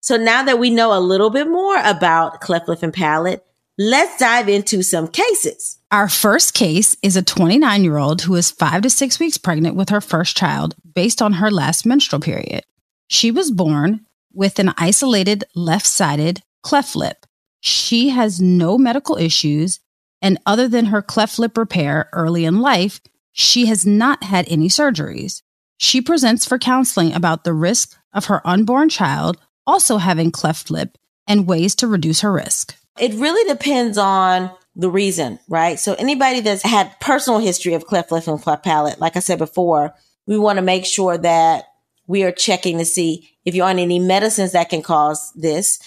So 0.00 0.16
now 0.16 0.42
that 0.44 0.58
we 0.58 0.70
know 0.70 0.96
a 0.96 1.00
little 1.00 1.30
bit 1.30 1.48
more 1.48 1.78
about 1.84 2.40
cleft 2.40 2.68
lip 2.68 2.82
and 2.82 2.94
palate, 2.94 3.44
Let's 3.84 4.16
dive 4.16 4.48
into 4.48 4.80
some 4.84 5.08
cases. 5.08 5.78
Our 5.90 6.08
first 6.08 6.54
case 6.54 6.96
is 7.02 7.16
a 7.16 7.22
29 7.22 7.82
year 7.82 7.98
old 7.98 8.22
who 8.22 8.36
is 8.36 8.52
five 8.52 8.82
to 8.82 8.90
six 8.90 9.18
weeks 9.18 9.38
pregnant 9.38 9.74
with 9.74 9.88
her 9.88 10.00
first 10.00 10.36
child 10.36 10.76
based 10.94 11.20
on 11.20 11.32
her 11.32 11.50
last 11.50 11.84
menstrual 11.84 12.20
period. 12.20 12.64
She 13.08 13.32
was 13.32 13.50
born 13.50 14.06
with 14.32 14.60
an 14.60 14.72
isolated 14.78 15.42
left 15.56 15.84
sided 15.84 16.44
cleft 16.62 16.94
lip. 16.94 17.26
She 17.58 18.10
has 18.10 18.40
no 18.40 18.78
medical 18.78 19.16
issues, 19.16 19.80
and 20.20 20.38
other 20.46 20.68
than 20.68 20.86
her 20.86 21.02
cleft 21.02 21.40
lip 21.40 21.58
repair 21.58 22.08
early 22.12 22.44
in 22.44 22.60
life, 22.60 23.00
she 23.32 23.66
has 23.66 23.84
not 23.84 24.22
had 24.22 24.46
any 24.48 24.68
surgeries. 24.68 25.42
She 25.78 26.00
presents 26.00 26.46
for 26.46 26.56
counseling 26.56 27.12
about 27.12 27.42
the 27.42 27.52
risk 27.52 27.96
of 28.12 28.26
her 28.26 28.46
unborn 28.46 28.90
child 28.90 29.38
also 29.66 29.96
having 29.96 30.30
cleft 30.30 30.70
lip 30.70 30.96
and 31.26 31.48
ways 31.48 31.74
to 31.74 31.88
reduce 31.88 32.20
her 32.20 32.32
risk. 32.32 32.76
It 32.98 33.14
really 33.14 33.48
depends 33.52 33.96
on 33.96 34.50
the 34.76 34.90
reason, 34.90 35.38
right? 35.48 35.78
So 35.78 35.94
anybody 35.94 36.40
that's 36.40 36.62
had 36.62 36.98
personal 37.00 37.40
history 37.40 37.74
of 37.74 37.86
cleft 37.86 38.12
lip 38.12 38.26
and 38.26 38.40
cleft 38.40 38.64
palate, 38.64 39.00
like 39.00 39.16
I 39.16 39.20
said 39.20 39.38
before, 39.38 39.94
we 40.26 40.38
want 40.38 40.56
to 40.56 40.62
make 40.62 40.86
sure 40.86 41.18
that 41.18 41.64
we 42.06 42.24
are 42.24 42.32
checking 42.32 42.78
to 42.78 42.84
see 42.84 43.30
if 43.44 43.54
you're 43.54 43.66
on 43.66 43.78
any 43.78 43.98
medicines 43.98 44.52
that 44.52 44.70
can 44.70 44.82
cause 44.82 45.32
this 45.34 45.78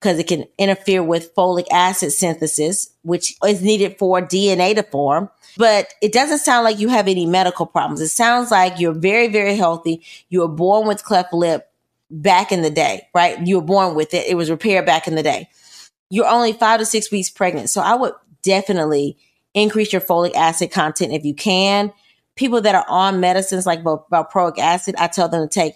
because 0.00 0.18
it 0.18 0.26
can 0.26 0.44
interfere 0.58 1.02
with 1.02 1.34
folic 1.34 1.66
acid 1.70 2.12
synthesis, 2.12 2.90
which 3.02 3.34
is 3.44 3.62
needed 3.62 3.96
for 3.98 4.20
DNA 4.20 4.74
to 4.74 4.82
form. 4.82 5.30
But 5.56 5.94
it 6.02 6.12
doesn't 6.12 6.38
sound 6.38 6.64
like 6.64 6.78
you 6.78 6.88
have 6.88 7.08
any 7.08 7.26
medical 7.26 7.64
problems. 7.64 8.00
It 8.00 8.08
sounds 8.08 8.50
like 8.50 8.80
you're 8.80 8.92
very, 8.92 9.28
very 9.28 9.56
healthy. 9.56 10.02
You 10.28 10.40
were 10.40 10.48
born 10.48 10.86
with 10.86 11.04
cleft 11.04 11.32
lip 11.32 11.70
back 12.10 12.52
in 12.52 12.62
the 12.62 12.70
day, 12.70 13.08
right? 13.14 13.40
You 13.46 13.56
were 13.56 13.66
born 13.66 13.94
with 13.94 14.12
it. 14.12 14.26
It 14.26 14.34
was 14.34 14.50
repaired 14.50 14.84
back 14.84 15.06
in 15.08 15.14
the 15.14 15.22
day 15.22 15.48
you're 16.10 16.28
only 16.28 16.52
five 16.52 16.80
to 16.80 16.86
six 16.86 17.10
weeks 17.10 17.30
pregnant. 17.30 17.70
So 17.70 17.80
I 17.80 17.94
would 17.94 18.12
definitely 18.42 19.16
increase 19.54 19.92
your 19.92 20.02
folic 20.02 20.34
acid 20.34 20.70
content 20.70 21.12
if 21.12 21.24
you 21.24 21.34
can. 21.34 21.92
People 22.36 22.60
that 22.62 22.74
are 22.74 22.86
on 22.88 23.20
medicines 23.20 23.66
like 23.66 23.82
valproic 23.84 24.58
acid, 24.58 24.96
I 24.98 25.06
tell 25.06 25.28
them 25.28 25.46
to 25.46 25.52
take 25.52 25.74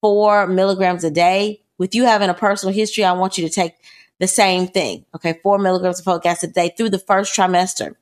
four 0.00 0.46
milligrams 0.46 1.04
a 1.04 1.10
day. 1.10 1.62
With 1.76 1.94
you 1.94 2.04
having 2.04 2.30
a 2.30 2.34
personal 2.34 2.74
history, 2.74 3.04
I 3.04 3.12
want 3.12 3.38
you 3.38 3.46
to 3.46 3.54
take 3.54 3.74
the 4.18 4.26
same 4.26 4.66
thing. 4.66 5.04
Okay. 5.14 5.38
Four 5.42 5.58
milligrams 5.58 6.00
of 6.00 6.06
folic 6.06 6.26
acid 6.26 6.50
a 6.50 6.52
day 6.52 6.74
through 6.76 6.90
the 6.90 6.98
first 6.98 7.36
trimester. 7.36 7.94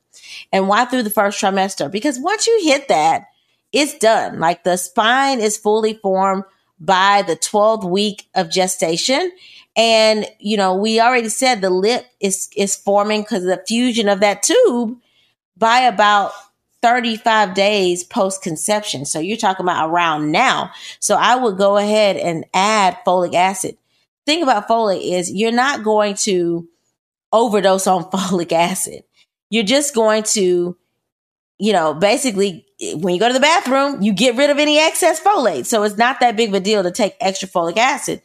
And 0.51 0.67
why 0.67 0.85
through 0.85 1.03
the 1.03 1.09
first 1.09 1.39
trimester? 1.39 1.91
Because 1.91 2.19
once 2.19 2.47
you 2.47 2.59
hit 2.63 2.87
that, 2.87 3.25
it's 3.71 3.97
done. 3.97 4.39
Like 4.39 4.63
the 4.63 4.77
spine 4.77 5.39
is 5.39 5.57
fully 5.57 5.93
formed 5.95 6.43
by 6.79 7.23
the 7.23 7.35
12th 7.35 7.89
week 7.89 8.27
of 8.35 8.51
gestation 8.51 9.31
and, 9.77 10.25
you 10.39 10.57
know, 10.57 10.75
we 10.75 10.99
already 10.99 11.29
said 11.29 11.61
the 11.61 11.69
lip 11.69 12.03
is, 12.19 12.49
is 12.57 12.75
forming 12.75 13.21
because 13.21 13.43
of 13.43 13.49
the 13.49 13.63
fusion 13.67 14.09
of 14.09 14.21
that 14.21 14.41
tube 14.41 14.97
by 15.55 15.81
about 15.81 16.31
35 16.81 17.53
days 17.53 18.03
post 18.03 18.41
conception. 18.41 19.05
So 19.05 19.19
you're 19.19 19.37
talking 19.37 19.63
about 19.65 19.89
around 19.89 20.31
now. 20.31 20.71
So 20.99 21.15
I 21.15 21.35
would 21.35 21.57
go 21.57 21.77
ahead 21.77 22.17
and 22.17 22.45
add 22.55 22.97
folic 23.05 23.35
acid. 23.35 23.77
Thing 24.25 24.41
about 24.41 24.67
folic 24.67 24.99
is 25.01 25.31
you're 25.31 25.51
not 25.51 25.83
going 25.83 26.15
to 26.15 26.67
overdose 27.31 27.85
on 27.85 28.03
folic 28.11 28.51
acid. 28.51 29.03
You're 29.51 29.63
just 29.63 29.93
going 29.93 30.23
to, 30.23 30.75
you 31.59 31.73
know, 31.73 31.93
basically 31.93 32.65
when 32.95 33.13
you 33.13 33.19
go 33.19 33.27
to 33.27 33.33
the 33.33 33.39
bathroom, 33.39 34.01
you 34.01 34.11
get 34.13 34.35
rid 34.35 34.49
of 34.49 34.57
any 34.57 34.79
excess 34.79 35.21
folate. 35.21 35.65
So 35.65 35.83
it's 35.83 35.97
not 35.97 36.19
that 36.19 36.35
big 36.35 36.49
of 36.49 36.55
a 36.55 36.59
deal 36.59 36.83
to 36.83 36.91
take 36.91 37.15
extra 37.19 37.47
folic 37.47 37.77
acid. 37.77 38.21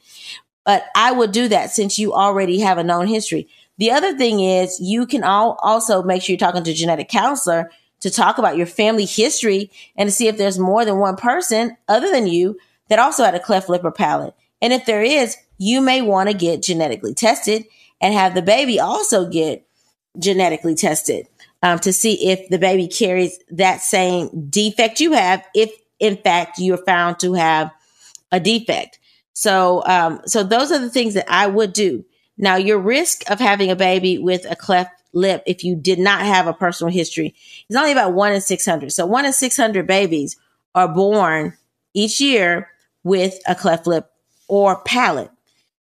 But 0.65 0.85
I 0.95 1.13
would 1.13 1.33
do 1.33 1.49
that 1.49 1.71
since 1.71 1.99
you 1.99 2.13
already 2.13 2.61
have 2.61 2.79
a 2.79 2.85
known 2.85 3.07
history. 3.07 3.49
The 3.79 3.91
other 3.91 4.17
thing 4.17 4.41
is 4.41 4.79
you 4.81 5.07
can 5.07 5.25
all 5.25 5.59
also 5.63 6.03
make 6.03 6.23
sure 6.23 6.35
you're 6.35 6.39
talking 6.39 6.63
to 6.63 6.71
a 6.71 6.75
genetic 6.75 7.09
counselor 7.09 7.71
to 8.01 8.11
talk 8.11 8.39
about 8.39 8.57
your 8.57 8.67
family 8.67 9.05
history 9.05 9.71
and 9.97 10.09
to 10.09 10.15
see 10.15 10.29
if 10.29 10.37
there's 10.37 10.59
more 10.59 10.85
than 10.85 10.99
one 10.99 11.17
person 11.17 11.77
other 11.89 12.11
than 12.11 12.27
you 12.27 12.59
that 12.89 12.99
also 12.99 13.25
had 13.25 13.35
a 13.35 13.41
cleft 13.41 13.69
lip 13.69 13.85
or 13.85 13.93
palate. 13.93 14.35
And 14.61 14.73
if 14.73 14.87
there 14.87 15.03
is, 15.03 15.37
you 15.59 15.81
may 15.81 16.03
want 16.03 16.29
to 16.29 16.35
get 16.35 16.63
genetically 16.63 17.15
tested 17.15 17.65
and 18.01 18.13
have 18.13 18.35
the 18.35 18.43
baby 18.43 18.79
also 18.81 19.29
get 19.29 19.67
genetically 20.19 20.75
tested 20.75 21.27
um, 21.63 21.79
to 21.79 21.93
see 21.93 22.31
if 22.31 22.49
the 22.49 22.59
baby 22.59 22.89
carries 22.89 23.39
that 23.51 23.81
same 23.81 24.49
defect 24.51 25.01
you 25.01 25.13
have, 25.13 25.45
if 25.55 25.73
in 25.99 26.17
fact 26.17 26.59
you're 26.59 26.77
found 26.77 27.19
to 27.21 27.35
have 27.35 27.71
a 28.31 28.41
defect. 28.41 28.99
So, 29.33 29.83
um, 29.87 30.21
so 30.27 30.43
those 30.43 30.71
are 30.73 30.79
the 30.79 30.91
things 30.91 31.15
that 31.15 31.31
I 31.33 31.47
would 31.47 31.73
do. 31.73 32.05
Now, 32.37 32.57
your 32.57 32.79
risk 32.79 33.29
of 33.31 33.41
having 33.41 33.71
a 33.71 33.77
baby 33.77 34.19
with 34.19 34.51
a 34.51 34.57
cleft 34.57 34.91
lip, 35.13 35.43
if 35.47 35.65
you 35.65 35.77
did 35.77 35.99
not 35.99 36.23
have 36.23 36.47
a 36.47 36.53
personal 36.53 36.93
history, 36.93 37.35
is 37.69 37.77
only 37.77 37.93
about 37.93 38.15
one 38.15 38.33
in 38.33 38.41
600. 38.41 38.93
So 38.93 39.07
one 39.07 39.25
in 39.25 39.33
600 39.33 39.87
babies 39.87 40.37
are 40.75 40.89
born 40.89 41.57
each 41.95 42.21
year 42.21 42.69
with 43.05 43.39
a 43.47 43.55
cleft 43.55 43.87
lip 43.87 44.11
or 44.49 44.81
palate. 44.83 45.31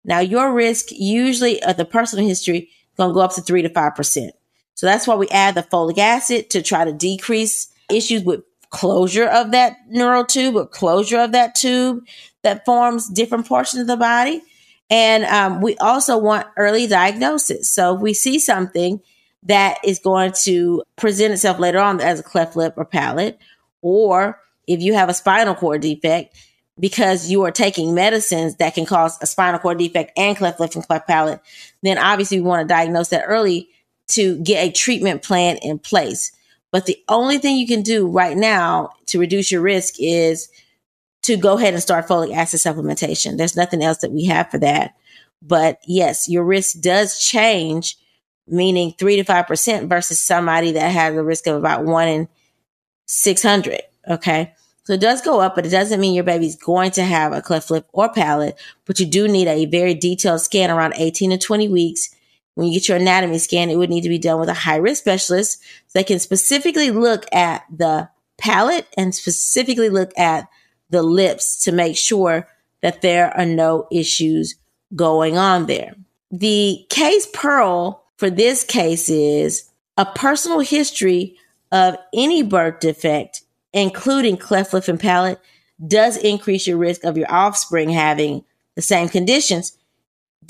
Now, 0.03 0.19
your 0.19 0.53
risk 0.53 0.87
usually 0.91 1.61
of 1.63 1.77
the 1.77 1.85
personal 1.85 2.25
history 2.27 2.57
is 2.59 2.97
going 2.97 3.09
to 3.09 3.13
go 3.13 3.21
up 3.21 3.33
to 3.35 3.41
three 3.41 3.63
to 3.63 3.69
5%. 3.69 4.29
So 4.75 4.85
that's 4.85 5.07
why 5.07 5.15
we 5.15 5.27
add 5.29 5.55
the 5.55 5.63
folic 5.63 5.97
acid 5.97 6.49
to 6.51 6.61
try 6.61 6.85
to 6.85 6.93
decrease 6.93 7.69
issues 7.89 8.23
with 8.23 8.43
closure 8.69 9.27
of 9.27 9.51
that 9.51 9.77
neural 9.87 10.25
tube 10.25 10.55
or 10.55 10.65
closure 10.65 11.19
of 11.19 11.31
that 11.31 11.55
tube 11.55 12.05
that 12.43 12.65
forms 12.65 13.09
different 13.09 13.47
portions 13.47 13.81
of 13.81 13.87
the 13.87 13.97
body. 13.97 14.41
And 14.89 15.25
um, 15.25 15.61
we 15.61 15.75
also 15.77 16.17
want 16.17 16.47
early 16.57 16.87
diagnosis. 16.87 17.69
So 17.71 17.95
if 17.95 18.01
we 18.01 18.13
see 18.13 18.39
something 18.39 19.01
that 19.43 19.77
is 19.83 19.99
going 19.99 20.33
to 20.43 20.83
present 20.95 21.33
itself 21.33 21.59
later 21.59 21.79
on 21.79 22.01
as 22.01 22.19
a 22.19 22.23
cleft 22.23 22.55
lip 22.55 22.73
or 22.77 22.85
palate, 22.85 23.39
or 23.81 24.39
if 24.67 24.81
you 24.81 24.93
have 24.93 25.09
a 25.09 25.13
spinal 25.13 25.55
cord 25.55 25.81
defect, 25.81 26.35
because 26.79 27.29
you 27.29 27.43
are 27.43 27.51
taking 27.51 27.95
medicines 27.95 28.55
that 28.57 28.75
can 28.75 28.85
cause 28.85 29.17
a 29.21 29.25
spinal 29.25 29.59
cord 29.59 29.77
defect 29.77 30.11
and 30.17 30.35
cleft 30.35 30.59
lip 30.59 30.75
and 30.75 30.85
cleft 30.85 31.07
palate, 31.07 31.39
then 31.83 31.97
obviously 31.97 32.39
we 32.39 32.47
want 32.47 32.67
to 32.67 32.73
diagnose 32.73 33.09
that 33.09 33.23
early 33.25 33.69
to 34.07 34.37
get 34.43 34.67
a 34.67 34.71
treatment 34.71 35.23
plan 35.23 35.57
in 35.61 35.79
place. 35.79 36.31
But 36.71 36.85
the 36.85 37.01
only 37.07 37.37
thing 37.37 37.57
you 37.57 37.67
can 37.67 37.81
do 37.81 38.07
right 38.07 38.35
now 38.35 38.91
to 39.07 39.19
reduce 39.19 39.51
your 39.51 39.61
risk 39.61 39.95
is 39.99 40.49
to 41.23 41.37
go 41.37 41.57
ahead 41.57 41.73
and 41.73 41.81
start 41.81 42.07
folic 42.07 42.35
acid 42.35 42.59
supplementation. 42.59 43.37
There's 43.37 43.55
nothing 43.55 43.81
else 43.81 43.99
that 43.99 44.11
we 44.11 44.25
have 44.25 44.51
for 44.51 44.59
that. 44.59 44.95
But 45.41 45.79
yes, 45.85 46.27
your 46.27 46.43
risk 46.43 46.81
does 46.81 47.19
change, 47.19 47.97
meaning 48.47 48.93
three 48.97 49.15
to 49.15 49.23
5% 49.23 49.89
versus 49.89 50.19
somebody 50.19 50.71
that 50.73 50.91
has 50.91 51.15
a 51.15 51.23
risk 51.23 51.47
of 51.47 51.55
about 51.55 51.85
one 51.85 52.07
in 52.07 52.27
600. 53.07 53.81
Okay. 54.09 54.53
So 54.83 54.93
it 54.93 55.01
does 55.01 55.21
go 55.21 55.39
up, 55.39 55.55
but 55.55 55.65
it 55.65 55.69
doesn't 55.69 55.99
mean 55.99 56.13
your 56.13 56.23
baby's 56.23 56.55
going 56.55 56.91
to 56.91 57.03
have 57.03 57.33
a 57.33 57.41
cleft 57.41 57.71
lip 57.71 57.87
or 57.91 58.11
palate, 58.13 58.55
but 58.85 58.99
you 58.99 59.07
do 59.07 59.27
need 59.27 59.47
a 59.47 59.65
very 59.65 59.95
detailed 59.95 60.41
scan 60.41 60.69
around 60.69 60.93
18 60.95 61.31
to 61.31 61.37
20 61.39 61.69
weeks. 61.69 62.14
When 62.55 62.67
you 62.67 62.73
get 62.73 62.87
your 62.87 62.97
anatomy 62.97 63.37
scan, 63.37 63.69
it 63.69 63.75
would 63.75 63.89
need 63.89 64.01
to 64.01 64.09
be 64.09 64.17
done 64.17 64.39
with 64.39 64.49
a 64.49 64.53
high 64.53 64.77
risk 64.77 65.03
specialist 65.03 65.61
that 65.93 66.07
can 66.07 66.19
specifically 66.19 66.89
look 66.89 67.25
at 67.33 67.63
the 67.69 68.09
palate 68.37 68.87
and 68.97 69.13
specifically 69.13 69.89
look 69.89 70.11
at 70.17 70.47
the 70.89 71.03
lips 71.03 71.63
to 71.63 71.71
make 71.71 71.97
sure 71.97 72.47
that 72.81 73.01
there 73.01 73.35
are 73.37 73.45
no 73.45 73.87
issues 73.91 74.55
going 74.95 75.37
on 75.37 75.65
there. 75.65 75.95
The 76.31 76.85
case 76.89 77.27
pearl 77.33 78.05
for 78.17 78.29
this 78.29 78.63
case 78.63 79.09
is 79.09 79.69
a 79.97 80.05
personal 80.05 80.59
history 80.59 81.35
of 81.71 81.97
any 82.13 82.41
birth 82.43 82.79
defect, 82.79 83.41
including 83.73 84.37
cleft 84.37 84.73
lip 84.73 84.87
and 84.87 84.99
palate, 84.99 85.39
does 85.85 86.15
increase 86.17 86.67
your 86.67 86.77
risk 86.77 87.03
of 87.03 87.17
your 87.17 87.31
offspring 87.31 87.89
having 87.89 88.45
the 88.75 88.81
same 88.81 89.09
conditions. 89.09 89.77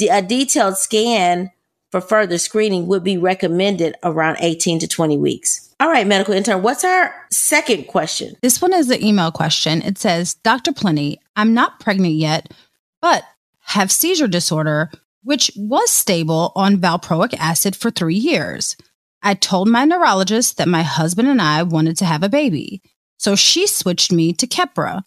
A 0.10 0.22
detailed 0.22 0.78
scan 0.78 1.52
for 1.96 2.02
further 2.02 2.38
screening 2.38 2.88
would 2.88 3.06
be 3.06 3.18
recommended 3.18 3.96
around 4.04 4.36
18 4.42 4.80
to 4.80 4.88
20 4.88 5.18
weeks. 5.18 5.74
All 5.80 5.88
right, 5.88 6.06
medical 6.06 6.34
intern, 6.34 6.62
what's 6.62 6.84
our 6.84 7.16
second 7.32 7.88
question? 7.88 8.36
This 8.42 8.62
one 8.62 8.74
is 8.74 8.90
an 8.90 9.02
email 9.02 9.32
question. 9.32 9.82
It 9.82 9.98
says, 9.98 10.34
Dr. 10.44 10.74
Plenty, 10.74 11.22
I'm 11.38 11.54
not 11.54 11.80
pregnant 11.80 12.16
yet, 12.16 12.54
but 13.02 13.24
have 13.62 13.94
seizure 13.94 14.28
disorder, 14.28 14.92
which 15.24 15.50
was 15.56 15.90
stable 15.90 16.52
on 16.54 16.76
valproic 16.76 17.34
acid 17.36 17.78
for 17.78 17.90
three 17.90 18.18
years. 18.18 18.76
I 19.24 19.34
told 19.34 19.70
my 19.70 19.86
neurologist 19.86 20.58
that 20.58 20.68
my 20.68 20.84
husband 20.84 21.30
and 21.30 21.42
I 21.42 21.64
wanted 21.64 21.96
to 22.00 22.06
have 22.06 22.24
a 22.24 22.30
baby, 22.30 22.82
so 23.16 23.38
she 23.38 23.68
switched 23.68 24.12
me 24.12 24.34
to 24.34 24.48
Keppra. 24.48 25.02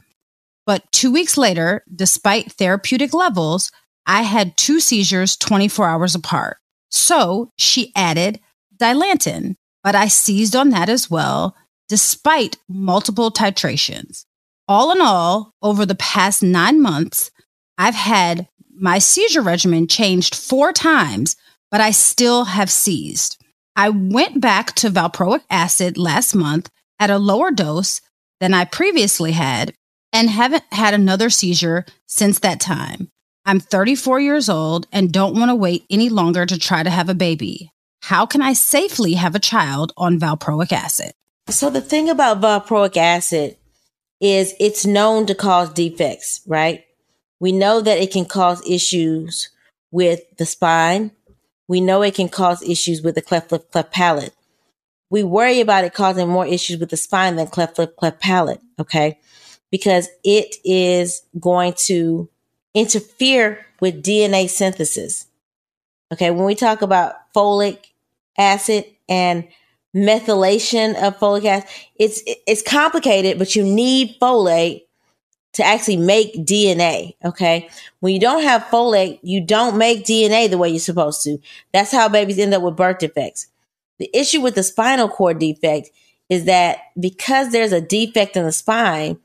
But 0.65 0.91
two 0.91 1.13
weeks 1.13 1.37
later, 1.37 1.85
despite 1.95 2.53
therapeutic 2.53 3.13
levels, 3.13 3.71
I 4.07 4.23
had 4.23 4.57
two 4.57 4.81
seizures 4.81 5.37
24 5.37 5.87
hours 5.87 6.15
apart. 6.15 6.57
So 6.91 7.53
she 7.57 7.93
added 7.95 8.41
Dilantin, 8.77 9.57
but 9.83 9.95
I 9.95 10.09
seized 10.09 10.57
on 10.57 10.71
that 10.71 10.89
as 10.89 11.11
well, 11.11 11.57
despite 11.89 12.57
multiple 12.69 13.31
titrations. 13.31 14.25
All 14.67 14.93
in 14.93 15.01
all, 15.01 15.55
over 15.63 15.87
the 15.87 15.95
past 15.95 16.43
nine 16.43 16.81
months, 16.81 17.31
I've 17.79 17.95
had 17.95 18.49
my 18.75 18.99
seizure 18.99 19.43
regimen 19.43 19.87
changed 19.87 20.35
four 20.35 20.73
times, 20.73 21.37
but 21.71 21.81
I 21.81 21.91
still 21.91 22.45
have 22.45 22.71
seized. 22.71 23.43
I 23.77 23.89
went 23.91 24.41
back 24.41 24.75
to 24.77 24.91
valproic 24.91 25.43
acid 25.51 25.97
last 25.97 26.35
month 26.35 26.71
at 26.99 27.11
a 27.11 27.19
lower 27.19 27.51
dose 27.51 28.01
than 28.41 28.55
I 28.55 28.65
previously 28.65 29.33
had 29.33 29.75
and 30.13 30.31
haven't 30.31 30.65
had 30.73 30.95
another 30.95 31.31
seizure 31.31 31.87
since 32.07 32.41
that 32.41 32.61
time. 32.61 33.11
I'm 33.49 33.61
34 33.61 34.21
years 34.21 34.51
old 34.51 34.87
and 34.93 35.11
don't 35.11 35.35
want 35.35 35.49
to 35.51 35.55
wait 35.55 35.87
any 35.89 36.11
longer 36.11 36.45
to 36.45 36.59
try 36.59 36.83
to 36.83 36.91
have 36.91 37.09
a 37.09 37.15
baby. 37.15 37.73
How 38.03 38.27
can 38.27 38.43
I 38.43 38.53
safely 38.53 39.15
have 39.15 39.35
a 39.35 39.39
child 39.39 39.95
on 39.97 40.21
valproic 40.21 40.71
acid? 40.71 41.13
So, 41.49 41.71
the 41.71 41.81
thing 41.81 42.11
about 42.11 42.43
valproic 42.43 42.99
acid 42.99 43.57
is 44.21 44.53
it's 44.61 44.85
known 44.85 45.25
to 45.25 45.35
cause 45.35 45.73
defects, 45.73 46.43
right? 46.47 46.85
We 47.41 47.53
know 47.53 47.81
that 47.81 47.97
it 47.97 48.13
can 48.13 48.27
cause 48.27 48.61
issues 48.69 49.49
with 49.91 50.21
the 50.37 50.45
spine. 50.45 51.13
We 51.69 51.81
know 51.81 52.03
it 52.03 52.17
can 52.17 52.29
cause 52.29 52.63
issues 52.63 53.01
with 53.01 53.15
the 53.15 53.23
cleft 53.23 53.51
lip, 53.51 53.71
cleft 53.71 53.93
palate. 53.93 54.35
We 55.09 55.23
worry 55.23 55.61
about 55.61 55.85
it 55.85 55.95
causing 55.95 56.29
more 56.29 56.47
issues 56.47 56.81
with 56.81 56.91
the 56.91 56.99
spine 56.99 57.37
than 57.37 57.47
cleft 57.47 57.79
lip, 57.79 57.97
cleft 57.97 58.21
palate, 58.21 58.61
okay? 58.79 59.19
Because 59.71 60.07
it 60.23 60.57
is 60.67 61.23
going 61.41 61.73
to 61.87 62.29
interfere 62.75 63.67
with 63.81 64.03
DNA 64.03 64.49
synthesis. 64.49 65.27
Okay, 66.13 66.31
when 66.31 66.45
we 66.45 66.55
talk 66.55 66.83
about 66.83 67.15
folic 67.35 67.87
acid 68.37 68.85
and 69.09 69.47
methylation 69.95 70.95
of 71.03 71.19
folic 71.19 71.45
acid, 71.45 71.69
it's 71.97 72.23
it's 72.47 72.63
complicated, 72.63 73.39
but 73.39 73.55
you 73.55 73.63
need 73.63 74.19
folate 74.21 74.83
to 75.55 75.65
actually 75.65 75.97
make 75.97 76.35
DNA. 76.35 77.15
Okay. 77.25 77.69
When 78.01 78.15
you 78.15 78.21
don't 78.21 78.43
have 78.43 78.63
folate, 78.65 79.19
you 79.23 79.45
don't 79.45 79.77
make 79.77 80.05
DNA 80.05 80.49
the 80.49 80.59
way 80.59 80.69
you're 80.69 80.79
supposed 80.79 81.23
to. 81.25 81.39
That's 81.73 81.91
how 81.91 82.09
babies 82.09 82.39
end 82.39 82.55
up 82.55 82.63
with 82.63 82.77
birth 82.77 82.99
defects. 82.99 83.49
The 83.99 84.09
issue 84.15 84.41
with 84.41 84.55
the 84.55 84.63
spinal 84.63 85.09
cord 85.09 85.41
defect 85.41 85.91
is 86.29 86.45
that 86.45 86.79
because 86.99 87.51
there's 87.51 87.73
a 87.73 87.81
defect 87.81 88.37
in 88.37 88.45
the 88.45 88.53
spine 88.53 89.19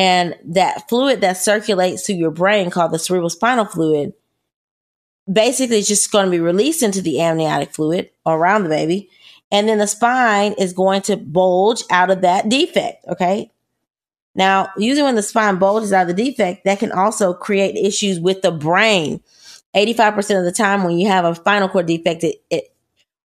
and 0.00 0.34
that 0.46 0.88
fluid 0.88 1.20
that 1.20 1.36
circulates 1.36 2.06
through 2.06 2.14
your 2.14 2.30
brain 2.30 2.70
called 2.70 2.90
the 2.90 2.98
cerebral 2.98 3.28
spinal 3.28 3.66
fluid, 3.66 4.14
basically 5.30 5.76
it's 5.76 5.88
just 5.88 6.10
going 6.10 6.24
to 6.24 6.30
be 6.30 6.40
released 6.40 6.82
into 6.82 7.02
the 7.02 7.20
amniotic 7.20 7.74
fluid 7.74 8.08
around 8.24 8.62
the 8.62 8.70
baby. 8.70 9.10
And 9.52 9.68
then 9.68 9.76
the 9.76 9.86
spine 9.86 10.54
is 10.54 10.72
going 10.72 11.02
to 11.02 11.18
bulge 11.18 11.82
out 11.90 12.08
of 12.08 12.22
that 12.22 12.48
defect. 12.48 13.04
Okay. 13.08 13.50
Now, 14.34 14.70
usually 14.78 15.02
when 15.02 15.16
the 15.16 15.22
spine 15.22 15.58
bulges 15.58 15.92
out 15.92 16.08
of 16.08 16.16
the 16.16 16.30
defect, 16.30 16.64
that 16.64 16.78
can 16.78 16.92
also 16.92 17.34
create 17.34 17.76
issues 17.76 18.18
with 18.18 18.40
the 18.40 18.52
brain. 18.52 19.20
85% 19.76 20.38
of 20.38 20.44
the 20.46 20.52
time 20.52 20.82
when 20.82 20.98
you 20.98 21.08
have 21.08 21.26
a 21.26 21.34
spinal 21.34 21.68
cord 21.68 21.84
defect, 21.84 22.24
it, 22.24 22.36
it 22.48 22.72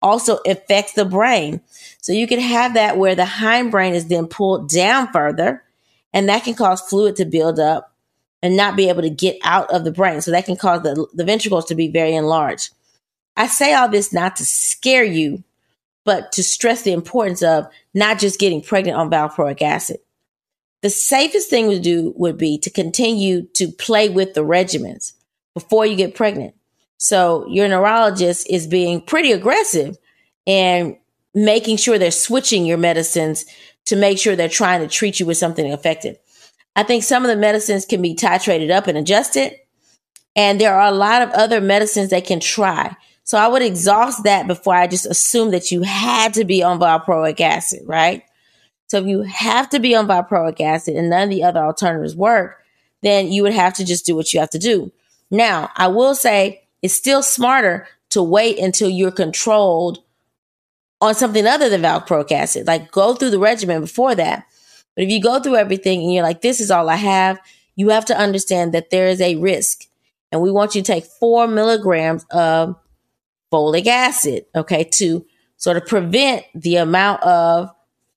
also 0.04 0.38
affects 0.46 0.94
the 0.94 1.06
brain. 1.06 1.62
So 2.00 2.14
you 2.14 2.28
can 2.28 2.40
have 2.40 2.76
that 2.76 2.96
where 2.96 3.16
the 3.16 3.24
hindbrain 3.24 3.94
is 3.94 4.08
then 4.08 4.28
pulled 4.28 4.70
down 4.70 5.12
further, 5.12 5.64
and 6.14 6.30
that 6.30 6.44
can 6.44 6.56
cause 6.56 6.82
fluid 6.82 7.16
to 7.18 7.26
build 7.26 7.60
up 7.60 7.94
and 8.42 8.56
not 8.56 8.76
be 8.76 8.90
able 8.90 9.02
to 9.02 9.10
get 9.10 9.38
out 9.44 9.70
of 9.72 9.84
the 9.84 9.92
brain. 9.92 10.22
So 10.22 10.32
that 10.32 10.46
can 10.46 10.56
cause 10.56 10.82
the, 10.84 11.08
the 11.14 11.26
ventricles 11.26 11.66
to 11.66 11.76
be 11.76 11.90
very 11.90 12.16
enlarged. 12.16 12.70
I 13.36 13.48
say 13.48 13.74
all 13.74 13.90
this 13.90 14.14
not 14.14 14.36
to 14.38 14.46
scare 14.46 15.04
you, 15.04 15.44
but 16.06 16.32
to 16.34 16.44
stress 16.44 16.82
the 16.82 16.94
importance 16.94 17.44
of 17.44 17.68
not 17.94 18.20
just 18.20 18.40
getting 18.40 18.62
pregnant 18.62 18.98
on 18.98 19.10
valproic 19.10 19.62
acid 19.62 20.00
the 20.82 20.90
safest 20.90 21.50
thing 21.50 21.70
to 21.70 21.80
do 21.80 22.14
would 22.16 22.38
be 22.38 22.58
to 22.60 22.70
continue 22.70 23.44
to 23.54 23.68
play 23.72 24.10
with 24.10 24.34
the 24.34 24.42
regimens 24.42 25.14
before 25.54 25.86
you 25.86 25.96
get 25.96 26.16
pregnant. 26.16 26.56
So 26.98 27.46
your 27.48 27.68
neurologist 27.68 28.50
is 28.50 28.68
being 28.68 29.02
pretty 29.02 29.32
aggressive 29.32 29.98
and 30.48 30.98
making 31.34 31.78
sure 31.78 31.98
they're 31.98 32.12
switching 32.12 32.66
your 32.66 32.78
medicines 32.78 33.46
to 33.86 33.96
make 33.96 34.20
sure 34.20 34.36
they're 34.36 34.50
trying 34.50 34.82
to 34.82 34.88
treat 34.88 35.20
you 35.20 35.26
with 35.26 35.38
something 35.38 35.72
effective. 35.72 36.18
I 36.76 36.84
think 36.84 37.04
some 37.04 37.24
of 37.24 37.30
the 37.30 37.36
medicines 37.36 37.86
can 37.86 38.02
be 38.02 38.16
titrated 38.16 38.72
up 38.72 38.88
and 38.88 38.98
adjusted. 38.98 39.56
And 40.36 40.62
there 40.62 40.74
are 40.74 40.88
a 40.88 40.96
lot 40.96 41.22
of 41.22 41.32
other 41.32 41.60
medicines 41.60 42.10
they 42.10 42.22
can 42.22 42.40
try. 42.40 42.96
So 43.24 43.38
I 43.38 43.48
would 43.48 43.62
exhaust 43.62 44.24
that 44.24 44.48
before 44.48 44.76
I 44.76 44.88
just 44.88 45.06
assume 45.06 45.52
that 45.52 45.72
you 45.72 45.82
had 45.82 46.34
to 46.36 46.46
be 46.46 46.64
on 46.64 46.80
valproic 46.80 47.40
acid, 47.42 47.82
right? 47.86 48.24
So 48.88 48.98
if 49.00 49.06
you 49.06 49.22
have 49.22 49.70
to 49.70 49.80
be 49.80 49.96
on 49.96 50.08
valproic 50.08 50.62
acid 50.62 50.96
and 50.96 51.10
none 51.10 51.24
of 51.24 51.30
the 51.30 51.44
other 51.44 51.60
alternatives 51.60 52.16
work, 52.16 52.64
then 53.02 53.32
you 53.32 53.44
would 53.44 53.54
have 53.54 53.74
to 53.76 53.86
just 53.86 54.06
do 54.06 54.16
what 54.16 54.34
you 54.34 54.40
have 54.40 54.50
to 54.52 54.60
do. 54.60 54.92
Now, 55.30 55.70
I 55.76 55.88
will 55.88 56.16
say 56.16 56.64
it's 56.82 56.94
still 56.94 57.22
smarter 57.22 57.88
to 58.10 58.24
wait 58.24 58.58
until 58.58 58.90
you're 58.90 59.12
controlled 59.12 60.02
on 61.02 61.16
something 61.16 61.46
other 61.48 61.70
than 61.70 61.82
valproic 61.82 62.32
acid. 62.32 62.68
Like 62.68 62.92
go 62.92 63.14
through 63.14 63.32
the 63.32 63.40
regimen 63.40 63.82
before 63.82 64.16
that. 64.16 64.46
But 64.96 65.06
if 65.06 65.10
you 65.12 65.22
go 65.22 65.40
through 65.40 65.56
everything 65.56 66.02
and 66.02 66.14
you're 66.14 66.24
like, 66.24 66.42
this 66.42 66.60
is 66.60 66.72
all 66.72 66.90
I 66.90 66.96
have, 66.96 67.40
you 67.76 67.90
have 67.90 68.06
to 68.06 68.18
understand 68.18 68.74
that 68.74 68.90
there 68.90 69.08
is 69.08 69.22
a 69.22 69.36
risk. 69.38 69.86
And 70.32 70.42
we 70.42 70.52
want 70.52 70.76
you 70.76 70.82
to 70.82 70.92
take 70.92 71.06
four 71.06 71.48
milligrams 71.48 72.26
of 72.32 72.76
folic 73.52 73.88
acid, 73.88 74.46
okay, 74.54 74.84
to 74.84 75.26
sort 75.58 75.78
of 75.78 75.86
prevent 75.86 76.46
the 76.54 76.76
amount 76.76 77.24
of 77.24 77.72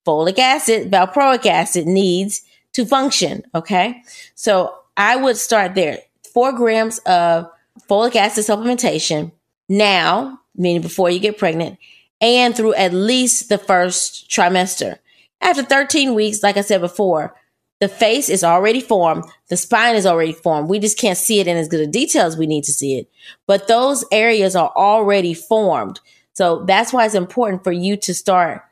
folic 0.06 0.38
acid, 0.38 0.90
valproic 0.90 1.46
acid 1.46 1.86
needs 1.86 2.42
to 2.72 2.84
function. 2.84 3.42
Okay. 3.54 4.02
So 4.34 4.74
I 4.96 5.16
would 5.16 5.36
start 5.36 5.74
there. 5.74 5.98
Four 6.34 6.52
grams 6.52 6.98
of 7.00 7.48
folic 7.88 8.16
acid 8.16 8.44
supplementation 8.44 9.32
now, 9.68 10.40
meaning 10.56 10.82
before 10.82 11.10
you 11.10 11.18
get 11.18 11.38
pregnant, 11.38 11.78
and 12.22 12.56
through 12.56 12.74
at 12.74 12.94
least 12.94 13.48
the 13.50 13.58
first 13.58 14.30
trimester. 14.30 14.98
After 15.42 15.64
13 15.64 16.14
weeks, 16.14 16.42
like 16.42 16.56
I 16.56 16.60
said 16.60 16.80
before, 16.80 17.34
the 17.80 17.88
face 17.88 18.28
is 18.28 18.44
already 18.44 18.80
formed, 18.80 19.24
the 19.48 19.56
spine 19.56 19.96
is 19.96 20.06
already 20.06 20.32
formed. 20.32 20.68
We 20.68 20.78
just 20.78 20.96
can't 20.96 21.18
see 21.18 21.40
it 21.40 21.48
in 21.48 21.56
as 21.56 21.66
good 21.66 21.80
a 21.80 21.86
detail 21.88 22.24
as 22.24 22.36
we 22.36 22.46
need 22.46 22.62
to 22.64 22.72
see 22.72 22.96
it. 22.96 23.10
But 23.48 23.66
those 23.66 24.04
areas 24.12 24.54
are 24.54 24.72
already 24.76 25.34
formed. 25.34 25.98
So 26.32 26.64
that's 26.64 26.92
why 26.92 27.04
it's 27.04 27.16
important 27.16 27.64
for 27.64 27.72
you 27.72 27.96
to 27.96 28.14
start 28.14 28.62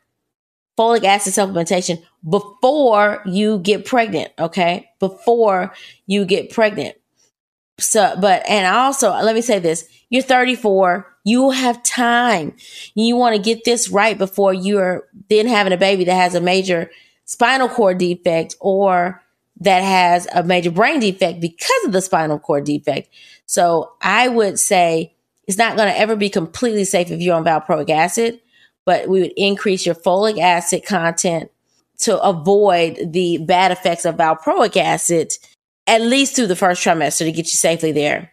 folic 0.78 1.02
acid 1.02 1.34
supplementation 1.34 2.02
before 2.28 3.22
you 3.26 3.58
get 3.58 3.84
pregnant. 3.84 4.32
Okay. 4.38 4.88
Before 5.00 5.74
you 6.06 6.24
get 6.24 6.50
pregnant. 6.50 6.96
So, 7.80 8.16
but, 8.20 8.48
and 8.48 8.66
also, 8.66 9.10
let 9.10 9.34
me 9.34 9.42
say 9.42 9.58
this 9.58 9.88
you're 10.08 10.22
34, 10.22 11.06
you 11.24 11.50
have 11.50 11.82
time. 11.82 12.56
You 12.94 13.16
want 13.16 13.36
to 13.36 13.42
get 13.42 13.64
this 13.64 13.88
right 13.88 14.16
before 14.16 14.52
you're 14.52 15.08
then 15.28 15.46
having 15.46 15.72
a 15.72 15.78
baby 15.78 16.04
that 16.04 16.14
has 16.14 16.34
a 16.34 16.40
major 16.40 16.90
spinal 17.24 17.68
cord 17.68 17.98
defect 17.98 18.56
or 18.60 19.22
that 19.60 19.80
has 19.80 20.26
a 20.34 20.42
major 20.42 20.70
brain 20.70 21.00
defect 21.00 21.40
because 21.40 21.84
of 21.84 21.92
the 21.92 22.00
spinal 22.00 22.38
cord 22.38 22.64
defect. 22.64 23.08
So 23.46 23.92
I 24.00 24.28
would 24.28 24.58
say 24.58 25.14
it's 25.46 25.58
not 25.58 25.76
going 25.76 25.92
to 25.92 25.98
ever 25.98 26.16
be 26.16 26.30
completely 26.30 26.84
safe 26.84 27.10
if 27.10 27.20
you're 27.20 27.36
on 27.36 27.44
valproic 27.44 27.90
acid 27.90 28.40
but 28.84 29.08
we 29.08 29.20
would 29.20 29.32
increase 29.36 29.86
your 29.86 29.94
folic 29.94 30.38
acid 30.40 30.84
content 30.84 31.50
to 31.98 32.20
avoid 32.20 33.12
the 33.12 33.38
bad 33.38 33.70
effects 33.70 34.04
of 34.04 34.16
valproic 34.16 34.76
acid, 34.76 35.32
at 35.90 36.02
least 36.02 36.36
through 36.36 36.46
the 36.46 36.54
first 36.54 36.82
trimester 36.84 37.18
to 37.18 37.32
get 37.32 37.46
you 37.46 37.56
safely 37.56 37.90
there. 37.90 38.30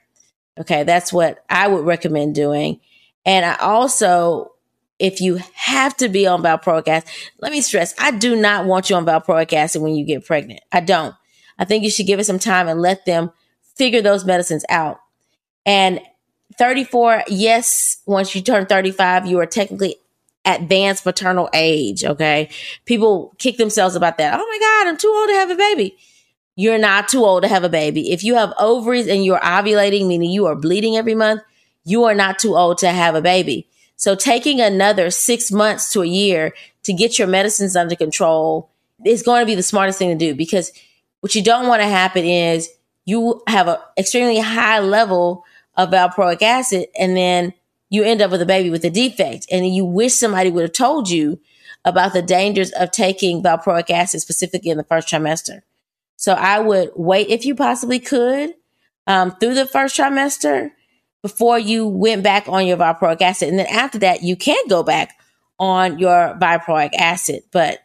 Okay, 0.59 0.83
that's 0.83 1.11
what 1.11 1.43
I 1.49 1.67
would 1.67 1.85
recommend 1.85 2.35
doing. 2.35 2.79
And 3.25 3.43
I 3.43 3.55
also, 3.55 4.51
if 4.99 5.21
you 5.21 5.39
have 5.55 5.97
to 5.97 6.07
be 6.07 6.27
on 6.27 6.43
valproic 6.43 6.87
acid, 6.87 7.09
let 7.41 7.51
me 7.51 7.61
stress, 7.61 7.95
I 7.99 8.11
do 8.11 8.35
not 8.35 8.65
want 8.65 8.91
you 8.91 8.95
on 8.95 9.07
valproic 9.07 9.53
acid 9.53 9.81
when 9.81 9.95
you 9.95 10.05
get 10.05 10.23
pregnant. 10.23 10.61
I 10.71 10.81
don't. 10.81 11.15
I 11.57 11.65
think 11.65 11.83
you 11.83 11.89
should 11.89 12.05
give 12.05 12.19
it 12.19 12.25
some 12.25 12.37
time 12.37 12.67
and 12.67 12.79
let 12.79 13.05
them 13.05 13.31
figure 13.75 14.03
those 14.03 14.23
medicines 14.23 14.63
out. 14.69 14.99
And 15.65 15.99
34, 16.59 17.23
yes, 17.27 17.97
once 18.05 18.35
you 18.35 18.41
turn 18.41 18.67
35, 18.67 19.25
you 19.25 19.39
are 19.39 19.47
technically 19.47 19.95
advanced 20.45 21.07
maternal 21.07 21.49
age. 21.53 22.03
Okay. 22.03 22.49
People 22.85 23.33
kick 23.39 23.57
themselves 23.57 23.95
about 23.95 24.19
that. 24.19 24.39
Oh 24.39 24.45
my 24.47 24.59
God, 24.59 24.89
I'm 24.89 24.97
too 24.97 25.11
old 25.15 25.29
to 25.29 25.33
have 25.33 25.49
a 25.49 25.55
baby. 25.55 25.97
You're 26.57 26.79
not 26.79 27.07
too 27.07 27.23
old 27.23 27.43
to 27.43 27.47
have 27.47 27.63
a 27.63 27.69
baby. 27.69 28.11
If 28.11 28.23
you 28.23 28.33
have 28.33 28.51
ovaries 28.57 29.07
and 29.07 29.23
you're 29.23 29.39
ovulating, 29.39 30.07
meaning 30.07 30.31
you 30.31 30.47
are 30.47 30.55
bleeding 30.55 30.97
every 30.97 31.13
month, 31.13 31.43
you 31.85 32.05
are 32.05 32.15
not 32.15 32.39
too 32.39 32.57
old 32.57 32.79
to 32.79 32.89
have 32.89 33.13
a 33.13 33.21
baby. 33.21 33.67
So 33.95 34.15
taking 34.15 34.59
another 34.59 35.11
six 35.11 35.51
months 35.51 35.93
to 35.93 36.01
a 36.01 36.07
year 36.07 36.55
to 36.83 36.93
get 36.93 37.19
your 37.19 37.27
medicines 37.27 37.75
under 37.75 37.95
control 37.95 38.71
is 39.05 39.21
going 39.21 39.43
to 39.43 39.45
be 39.45 39.53
the 39.53 39.61
smartest 39.61 39.99
thing 39.99 40.09
to 40.09 40.25
do 40.25 40.33
because 40.33 40.71
what 41.21 41.35
you 41.35 41.43
don't 41.43 41.67
want 41.67 41.83
to 41.83 41.87
happen 41.87 42.25
is 42.25 42.69
you 43.05 43.43
have 43.47 43.67
an 43.67 43.77
extremely 43.95 44.39
high 44.39 44.79
level 44.79 45.45
of 45.75 45.91
valproic 45.91 46.41
acid 46.41 46.87
and 46.99 47.15
then 47.15 47.53
you 47.89 48.03
end 48.03 48.19
up 48.19 48.31
with 48.31 48.41
a 48.41 48.47
baby 48.47 48.71
with 48.71 48.83
a 48.83 48.89
defect 48.89 49.45
and 49.51 49.75
you 49.75 49.85
wish 49.85 50.13
somebody 50.13 50.49
would 50.49 50.63
have 50.63 50.73
told 50.73 51.07
you 51.07 51.39
about 51.85 52.13
the 52.13 52.23
dangers 52.23 52.71
of 52.71 52.89
taking 52.91 53.43
valproic 53.43 53.91
acid 53.91 54.21
specifically 54.21 54.71
in 54.71 54.77
the 54.77 54.83
first 54.83 55.07
trimester. 55.07 55.61
So 56.17 56.33
I 56.33 56.59
would 56.59 56.91
wait 56.95 57.29
if 57.29 57.45
you 57.45 57.55
possibly 57.55 57.99
could 57.99 58.53
um, 59.05 59.31
through 59.39 59.53
the 59.53 59.65
first 59.65 59.95
trimester 59.95 60.71
before 61.21 61.57
you 61.57 61.87
went 61.87 62.23
back 62.23 62.47
on 62.47 62.67
your 62.67 62.77
valproic 62.77 63.21
acid. 63.21 63.49
And 63.49 63.59
then 63.59 63.67
after 63.67 63.99
that, 63.99 64.23
you 64.23 64.35
can 64.35 64.67
go 64.67 64.83
back 64.83 65.17
on 65.59 65.99
your 65.99 66.37
valproic 66.39 66.93
acid, 66.95 67.43
but 67.51 67.79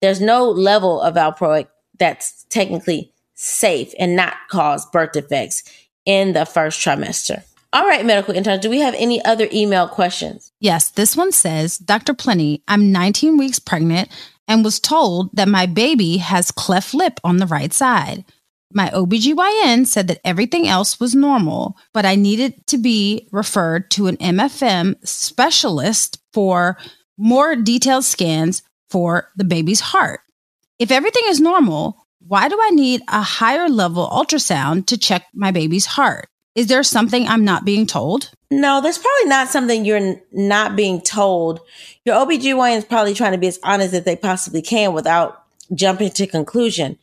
there's 0.00 0.20
no 0.20 0.48
level 0.50 1.00
of 1.00 1.14
valproic 1.14 1.68
that's 1.98 2.44
technically 2.50 3.12
safe 3.34 3.92
and 3.98 4.14
not 4.14 4.34
cause 4.50 4.86
birth 4.86 5.12
defects 5.12 5.62
in 6.04 6.32
the 6.32 6.44
first 6.44 6.80
trimester. 6.80 7.42
All 7.72 7.86
right, 7.86 8.04
medical 8.04 8.34
intern, 8.34 8.60
do 8.60 8.70
we 8.70 8.78
have 8.78 8.94
any 8.96 9.22
other 9.24 9.46
email 9.52 9.88
questions? 9.88 10.52
Yes, 10.58 10.90
this 10.90 11.16
one 11.16 11.32
says, 11.32 11.76
Dr. 11.78 12.14
Plenty, 12.14 12.62
I'm 12.66 12.90
19 12.92 13.36
weeks 13.36 13.58
pregnant 13.58 14.08
and 14.48 14.64
was 14.64 14.80
told 14.80 15.30
that 15.34 15.46
my 15.46 15.66
baby 15.66 16.16
has 16.16 16.50
cleft 16.50 16.94
lip 16.94 17.20
on 17.22 17.36
the 17.36 17.46
right 17.46 17.72
side. 17.72 18.24
My 18.72 18.88
OBGYN 18.90 19.86
said 19.86 20.08
that 20.08 20.20
everything 20.24 20.66
else 20.66 20.98
was 20.98 21.14
normal, 21.14 21.76
but 21.94 22.04
I 22.04 22.16
needed 22.16 22.66
to 22.66 22.78
be 22.78 23.28
referred 23.30 23.90
to 23.92 24.08
an 24.08 24.16
MFM 24.16 25.06
specialist 25.06 26.18
for 26.32 26.76
more 27.16 27.54
detailed 27.56 28.04
scans 28.04 28.62
for 28.90 29.30
the 29.36 29.44
baby's 29.44 29.80
heart. 29.80 30.20
If 30.78 30.90
everything 30.90 31.24
is 31.26 31.40
normal, 31.40 32.06
why 32.20 32.48
do 32.48 32.58
I 32.60 32.70
need 32.70 33.02
a 33.08 33.22
higher 33.22 33.68
level 33.68 34.08
ultrasound 34.08 34.86
to 34.86 34.98
check 34.98 35.26
my 35.32 35.50
baby's 35.50 35.86
heart? 35.86 36.28
Is 36.58 36.66
there 36.66 36.82
something 36.82 37.28
I'm 37.28 37.44
not 37.44 37.64
being 37.64 37.86
told? 37.86 38.32
No, 38.50 38.80
there's 38.80 38.98
probably 38.98 39.28
not 39.28 39.46
something 39.46 39.84
you're 39.84 40.16
not 40.32 40.74
being 40.74 41.00
told. 41.00 41.60
Your 42.04 42.16
OBGYN 42.16 42.78
is 42.78 42.84
probably 42.84 43.14
trying 43.14 43.30
to 43.30 43.38
be 43.38 43.46
as 43.46 43.60
honest 43.62 43.94
as 43.94 44.02
they 44.02 44.16
possibly 44.16 44.60
can 44.60 44.92
without 44.92 45.44
jumping 45.72 46.10
to 46.10 46.26
conclusion. 46.26 46.98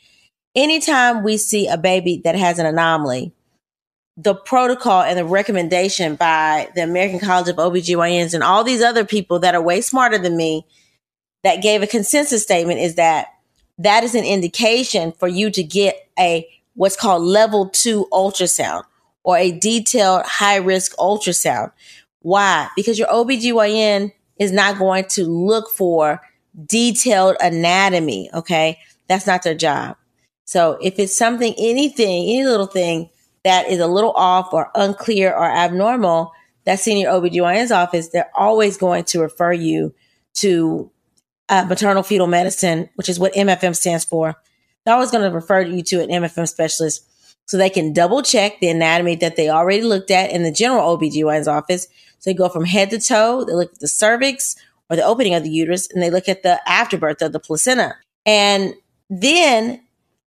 Anytime 0.58 1.24
we 1.24 1.38
see 1.38 1.70
a 1.70 1.78
baby 1.78 2.20
that 2.26 2.36
has 2.36 2.60
an 2.60 2.66
anomaly, 2.66 3.32
the 4.18 4.36
protocol 4.36 5.04
and 5.04 5.18
the 5.18 5.24
recommendation 5.24 6.18
by 6.18 6.70
the 6.76 6.84
American 6.84 7.20
College 7.20 7.48
of 7.48 7.56
OBGYNs 7.56 8.34
and 8.34 8.44
all 8.44 8.66
these 8.66 8.82
other 8.82 9.06
people 9.06 9.40
that 9.40 9.56
are 9.56 9.62
way 9.62 9.80
smarter 9.80 10.18
than 10.18 10.36
me 10.36 10.66
that 11.46 11.64
gave 11.64 11.82
a 11.82 11.88
consensus 11.88 12.44
statement 12.44 12.82
is 12.82 12.96
that 12.96 13.28
that 13.78 14.04
is 14.04 14.16
an 14.16 14.26
indication 14.26 15.14
for 15.14 15.30
you 15.30 15.50
to 15.52 15.64
get 15.64 16.10
a 16.20 16.46
what's 16.74 16.98
called 16.98 17.24
level 17.24 17.70
two 17.70 18.06
ultrasound 18.12 18.84
or 19.26 19.38
a 19.38 19.52
detailed 19.52 20.24
high 20.24 20.58
risk 20.58 20.96
ultrasound. 20.98 21.72
Why? 22.22 22.70
Because 22.76 22.98
your 22.98 23.08
OBGYN 23.08 24.14
is 24.38 24.52
not 24.52 24.78
going 24.78 25.06
to 25.06 25.26
look 25.26 25.70
for 25.72 26.22
detailed 26.66 27.36
anatomy. 27.42 28.30
Okay. 28.34 28.78
That's 29.08 29.28
not 29.28 29.44
their 29.44 29.56
job. 29.56 29.98
So 30.46 30.78
if 30.82 31.00
it's 31.00 31.18
something, 31.18 31.56
anything, 31.58 32.30
any 32.30 32.46
little 32.46 32.68
thing 32.68 33.10
that 33.44 33.68
is 33.68 33.80
a 33.80 33.88
little 33.88 34.12
off 34.12 34.54
or 34.54 34.72
unclear 34.76 35.34
or 35.34 35.46
abnormal, 35.46 36.32
that's 36.64 36.88
in 36.88 36.98
your 36.98 37.12
OBGYN's 37.12 37.72
office, 37.72 38.10
they're 38.10 38.32
always 38.36 38.78
going 38.78 39.06
to 39.06 39.22
refer 39.22 39.54
you 39.54 39.94
to 40.36 40.92
uh, 41.50 41.66
maternal 41.68 42.04
fetal 42.04 42.28
medicine, 42.28 42.90
which 42.96 43.10
is 43.10 43.20
what 43.20 43.34
MFM 43.34 43.76
stands 43.76 44.04
for. 44.04 44.36
They're 44.84 44.94
always 44.94 45.12
going 45.12 45.28
to 45.28 45.36
refer 45.36 45.62
you 45.62 45.82
to 45.84 46.02
an 46.02 46.10
MFM 46.10 46.48
specialist 46.48 47.08
so 47.46 47.58
they 47.58 47.70
can 47.70 47.94
double 47.94 48.22
check 48.22 48.60
the 48.60 48.70
anatomy 48.70 49.16
that 49.18 49.36
they 49.36 49.50
already 49.50 49.84
looked 49.84 50.12
at 50.12 50.32
in 50.32 50.44
the 50.44 50.52
general 50.52 50.98
OBGYN's 50.98 51.48
office. 51.48 51.88
So 52.20 52.30
they 52.30 52.34
go 52.34 52.50
from 52.50 52.66
head 52.66 52.90
to 52.90 53.00
toe, 53.00 53.44
they 53.44 53.54
look 53.54 53.74
at 53.74 53.80
the 53.80 53.88
cervix 53.88 54.56
or 54.90 54.96
the 54.96 55.06
opening 55.06 55.34
of 55.34 55.44
the 55.44 55.50
uterus, 55.50 55.88
and 55.92 56.02
they 56.02 56.10
look 56.10 56.28
at 56.28 56.44
the 56.44 56.60
afterbirth 56.70 57.22
of 57.22 57.32
the 57.32 57.40
placenta. 57.40 57.96
And 58.26 58.74
then 59.10 59.82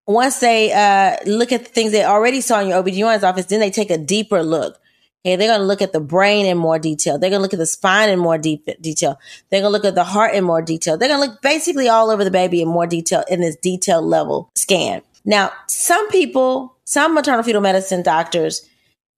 once 0.06 0.38
they 0.40 0.72
uh, 0.72 1.16
look 1.26 1.52
at 1.52 1.64
the 1.64 1.70
things 1.70 1.92
they 1.92 2.04
already 2.04 2.40
saw 2.40 2.60
in 2.60 2.68
your 2.68 2.82
OBGYN's 2.82 3.24
office, 3.24 3.46
then 3.46 3.60
they 3.60 3.70
take 3.70 3.90
a 3.90 3.98
deeper 3.98 4.42
look. 4.42 4.78
Okay, 5.24 5.34
they're 5.34 5.48
going 5.48 5.60
to 5.60 5.66
look 5.66 5.82
at 5.82 5.92
the 5.92 6.00
brain 6.00 6.46
in 6.46 6.56
more 6.56 6.78
detail. 6.78 7.18
They're 7.18 7.30
going 7.30 7.40
to 7.40 7.42
look 7.42 7.52
at 7.52 7.58
the 7.58 7.66
spine 7.66 8.10
in 8.10 8.18
more 8.20 8.38
deep 8.38 8.68
detail. 8.80 9.18
They're 9.50 9.60
going 9.60 9.72
to 9.72 9.76
look 9.76 9.84
at 9.84 9.96
the 9.96 10.04
heart 10.04 10.34
in 10.34 10.44
more 10.44 10.62
detail. 10.62 10.96
They're 10.96 11.08
going 11.08 11.20
to 11.20 11.28
look 11.28 11.42
basically 11.42 11.88
all 11.88 12.10
over 12.10 12.22
the 12.22 12.30
baby 12.30 12.62
in 12.62 12.68
more 12.68 12.86
detail 12.86 13.24
in 13.28 13.40
this 13.40 13.56
detailed 13.56 14.04
level 14.04 14.50
scan. 14.54 15.02
Now, 15.24 15.50
some 15.66 16.08
people, 16.10 16.75
some 16.86 17.14
maternal 17.14 17.42
fetal 17.42 17.60
medicine 17.60 18.02
doctors, 18.02 18.66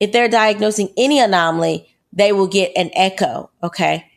if 0.01 0.11
they're 0.11 0.29
diagnosing 0.29 0.89
any 0.97 1.21
anomaly, 1.21 1.89
they 2.13 2.33
will 2.33 2.47
get 2.47 2.73
an 2.77 2.91
echo. 2.95 3.51
Okay. 3.63 4.11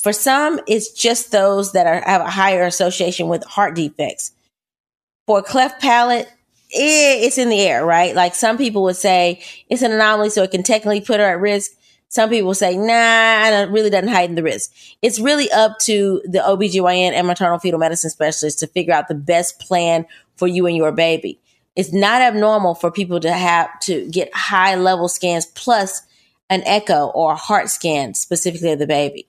For 0.00 0.12
some, 0.12 0.58
it's 0.66 0.90
just 0.92 1.30
those 1.30 1.72
that 1.72 1.86
are, 1.86 2.00
have 2.00 2.22
a 2.22 2.30
higher 2.30 2.64
association 2.64 3.28
with 3.28 3.44
heart 3.44 3.76
defects. 3.76 4.32
For 5.26 5.42
cleft 5.42 5.80
palate, 5.80 6.26
eh, 6.72 7.20
it's 7.24 7.38
in 7.38 7.50
the 7.50 7.60
air, 7.60 7.84
right? 7.84 8.14
Like 8.14 8.34
some 8.34 8.56
people 8.56 8.82
would 8.84 8.96
say 8.96 9.42
it's 9.68 9.82
an 9.82 9.92
anomaly, 9.92 10.30
so 10.30 10.42
it 10.42 10.50
can 10.50 10.62
technically 10.62 11.02
put 11.02 11.20
her 11.20 11.26
at 11.26 11.40
risk. 11.40 11.72
Some 12.08 12.30
people 12.30 12.54
say, 12.54 12.76
nah, 12.76 13.62
it 13.62 13.70
really 13.70 13.90
doesn't 13.90 14.08
heighten 14.08 14.36
the 14.36 14.42
risk. 14.42 14.72
It's 15.02 15.18
really 15.18 15.50
up 15.50 15.78
to 15.80 16.22
the 16.24 16.38
OBGYN 16.38 17.12
and 17.12 17.26
maternal 17.26 17.58
fetal 17.58 17.78
medicine 17.78 18.10
specialist 18.10 18.60
to 18.60 18.66
figure 18.66 18.94
out 18.94 19.08
the 19.08 19.14
best 19.14 19.58
plan 19.58 20.06
for 20.36 20.46
you 20.48 20.66
and 20.66 20.76
your 20.76 20.92
baby. 20.92 21.40
It's 21.76 21.92
not 21.92 22.22
abnormal 22.22 22.74
for 22.74 22.90
people 22.90 23.20
to 23.20 23.32
have 23.32 23.80
to 23.80 24.08
get 24.10 24.34
high 24.34 24.76
level 24.76 25.08
scans 25.08 25.46
plus 25.46 26.02
an 26.48 26.62
echo 26.64 27.06
or 27.06 27.32
a 27.32 27.36
heart 27.36 27.68
scan 27.68 28.14
specifically 28.14 28.72
of 28.72 28.78
the 28.78 28.86
baby. 28.86 29.26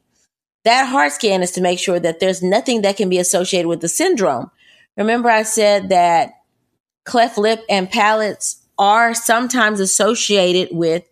That 0.63 0.87
heart 0.87 1.11
scan 1.11 1.41
is 1.43 1.51
to 1.51 1.61
make 1.61 1.79
sure 1.79 1.99
that 1.99 2.19
there's 2.19 2.43
nothing 2.43 2.81
that 2.81 2.97
can 2.97 3.09
be 3.09 3.19
associated 3.19 3.67
with 3.67 3.81
the 3.81 3.87
syndrome. 3.87 4.51
Remember, 4.97 5.29
I 5.29 5.43
said 5.43 5.89
that 5.89 6.33
cleft 7.03 7.37
lip 7.37 7.63
and 7.69 7.89
palates 7.89 8.61
are 8.77 9.13
sometimes 9.13 9.79
associated 9.79 10.69
with 10.71 11.03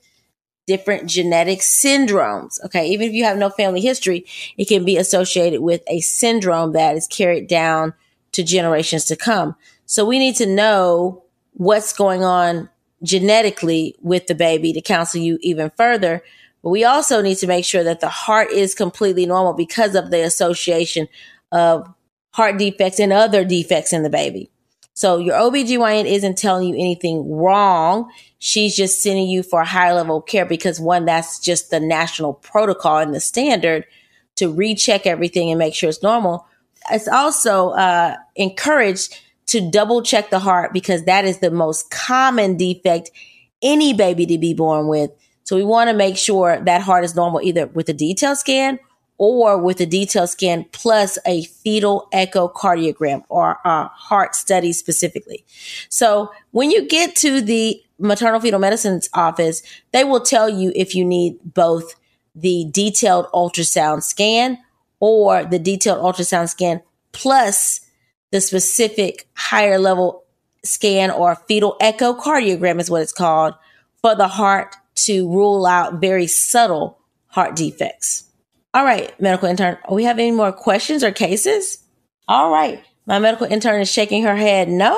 different 0.66 1.10
genetic 1.10 1.60
syndromes. 1.60 2.64
Okay. 2.66 2.90
Even 2.90 3.08
if 3.08 3.14
you 3.14 3.24
have 3.26 3.38
no 3.38 3.50
family 3.50 3.82
history, 3.82 4.26
it 4.58 4.68
can 4.68 4.86
be 4.86 4.98
associated 4.98 5.62
with 5.62 5.82
a 5.88 6.00
syndrome 6.00 6.74
that 6.74 6.96
is 6.96 7.08
carried 7.08 7.48
down 7.48 7.94
to 8.32 8.44
generations 8.44 9.06
to 9.06 9.16
come. 9.16 9.56
So 9.86 10.06
we 10.06 10.20
need 10.20 10.36
to 10.38 10.46
know 10.46 11.23
what's 11.54 11.94
going 11.94 12.24
on 12.24 12.70
genetically 13.04 13.96
with 14.02 14.28
the 14.28 14.36
baby 14.36 14.74
to 14.74 14.82
counsel 14.82 15.22
you 15.22 15.38
even 15.42 15.72
further. 15.78 16.24
But 16.62 16.70
we 16.70 16.84
also 16.86 17.22
need 17.22 17.36
to 17.40 17.48
make 17.48 17.66
sure 17.66 17.84
that 17.84 18.00
the 18.00 18.10
heart 18.10 18.52
is 18.52 18.74
completely 18.74 19.26
normal 19.26 19.54
because 19.54 19.96
of 19.96 20.12
the 20.12 20.24
association 20.24 21.08
of 21.52 21.94
heart 22.32 22.58
defects 22.58 23.00
and 23.00 23.14
other 23.14 23.44
defects 23.44 23.94
in 23.94 24.04
the 24.04 24.10
baby. 24.10 24.50
So 24.94 25.18
your 25.18 25.36
OBGYN 25.36 26.06
isn't 26.06 26.38
telling 26.38 26.68
you 26.70 26.76
anything 26.76 27.30
wrong. 27.30 28.12
She's 28.40 28.76
just 28.76 29.02
sending 29.02 29.28
you 29.28 29.42
for 29.44 29.62
a 29.62 29.66
higher 29.66 29.94
level 29.94 30.18
of 30.18 30.28
care 30.28 30.46
because 30.46 30.80
one, 30.80 31.06
that's 31.06 31.40
just 31.40 31.72
the 31.72 31.80
national 31.80 32.36
protocol 32.36 33.00
and 33.00 33.14
the 33.14 33.20
standard 33.20 33.86
to 34.36 34.54
recheck 34.54 35.06
everything 35.06 35.50
and 35.50 35.60
make 35.60 35.74
sure 35.74 35.90
it's 35.90 36.04
normal. 36.04 36.46
It's 36.92 37.08
also 37.08 37.70
uh, 37.72 38.18
encouraged 38.36 39.20
to 39.48 39.70
double 39.70 40.02
check 40.02 40.30
the 40.30 40.40
heart 40.40 40.74
because 40.74 41.04
that 41.04 41.26
is 41.26 41.40
the 41.40 41.52
most 41.52 41.90
common 41.90 42.58
defect 42.58 43.12
any 43.62 43.94
baby 43.94 44.26
to 44.26 44.38
be 44.38 44.54
born 44.54 44.88
with. 44.88 45.12
So 45.44 45.56
we 45.56 45.64
want 45.64 45.90
to 45.90 45.96
make 45.96 46.18
sure 46.18 46.60
that 46.60 46.82
heart 46.82 47.04
is 47.04 47.16
normal 47.16 47.42
either 47.42 47.68
with 47.68 47.90
a 47.90 47.94
detailed 47.94 48.38
scan 48.38 48.80
or 49.18 49.58
with 49.58 49.80
a 49.80 49.86
detailed 49.86 50.30
scan 50.30 50.66
plus 50.72 51.18
a 51.26 51.44
fetal 51.44 52.08
echocardiogram 52.14 53.24
or 53.30 53.58
a 53.64 53.86
heart 53.86 54.36
study 54.36 54.74
specifically. 54.74 55.46
So 55.90 56.32
when 56.52 56.72
you 56.72 56.88
get 56.88 57.16
to 57.18 57.42
the 57.42 57.82
maternal 58.00 58.40
fetal 58.40 58.60
medicine's 58.60 59.10
office, 59.14 59.62
they 59.92 60.04
will 60.04 60.22
tell 60.22 60.50
you 60.50 60.72
if 60.76 60.96
you 60.96 61.06
need 61.06 61.38
both 61.44 61.96
the 62.36 62.68
detailed 62.72 63.28
ultrasound 63.34 64.04
scan 64.04 64.58
or 65.00 65.46
the 65.46 65.60
detailed 65.60 66.00
ultrasound 66.00 66.50
scan 66.50 66.82
plus 67.12 67.82
the 68.34 68.42
specific 68.42 69.28
higher 69.36 69.78
level 69.78 70.24
scan 70.64 71.12
or 71.12 71.36
fetal 71.48 71.78
echocardiogram 71.80 72.80
is 72.80 72.90
what 72.90 73.04
it's 73.04 73.12
called 73.12 73.54
for 74.02 74.16
the 74.16 74.28
heart 74.28 74.76
to 74.96 75.30
rule 75.30 75.68
out 75.68 76.02
very 76.02 76.26
subtle 76.26 76.98
heart 77.28 77.56
defects. 77.56 78.24
All 78.74 78.84
right, 78.84 79.14
medical 79.22 79.48
intern, 79.48 79.78
we 79.92 80.06
have 80.06 80.18
any 80.18 80.32
more 80.32 80.52
questions 80.52 81.04
or 81.04 81.12
cases? 81.12 81.78
All 82.28 82.52
right. 82.52 82.84
My 83.06 83.20
medical 83.20 83.46
intern 83.46 83.82
is 83.82 83.92
shaking 83.92 84.24
her 84.24 84.36
head 84.36 84.68
no. 84.68 84.98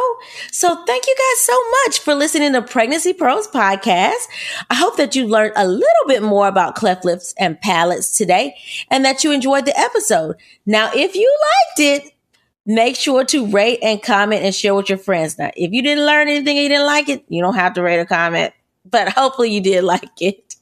So 0.52 0.86
thank 0.86 1.06
you 1.06 1.16
guys 1.18 1.40
so 1.42 1.60
much 1.72 2.00
for 2.00 2.16
listening 2.16 2.54
to 2.54 2.62
Pregnancy 2.62 3.12
Pearls 3.14 3.48
podcast. 3.50 4.28
I 4.70 4.76
hope 4.76 4.96
that 4.96 5.16
you 5.16 5.28
learned 5.28 5.54
a 5.58 5.68
little 5.68 6.08
bit 6.08 6.24
more 6.24 6.48
about 6.48 6.76
cleft 6.76 7.04
lips 7.04 7.34
and 7.38 7.60
palates 7.60 8.16
today 8.16 8.56
and 8.90 9.04
that 9.04 9.24
you 9.24 9.32
enjoyed 9.32 9.66
the 9.66 9.78
episode. 9.78 10.38
Now, 10.66 10.92
if 10.94 11.16
you 11.16 11.38
liked 11.42 12.06
it, 12.06 12.15
make 12.66 12.96
sure 12.96 13.24
to 13.26 13.48
rate 13.48 13.80
and 13.82 14.02
comment 14.02 14.44
and 14.44 14.54
share 14.54 14.74
with 14.74 14.90
your 14.90 14.98
friends. 14.98 15.38
Now, 15.38 15.52
if 15.56 15.72
you 15.72 15.82
didn't 15.82 16.06
learn 16.06 16.28
anything 16.28 16.58
and 16.58 16.64
you 16.64 16.70
didn't 16.70 16.86
like 16.86 17.10
it, 17.10 17.24
you 17.30 17.42
don't 17.42 17.56
have 17.56 17.74
to 17.76 17.82
rate 17.82 18.00
or 18.00 18.06
comment, 18.06 18.54
but 18.90 19.10
hopefully 19.10 19.52
you 19.52 19.62
did 19.62 19.84
like 19.86 20.22
it. 20.22 20.56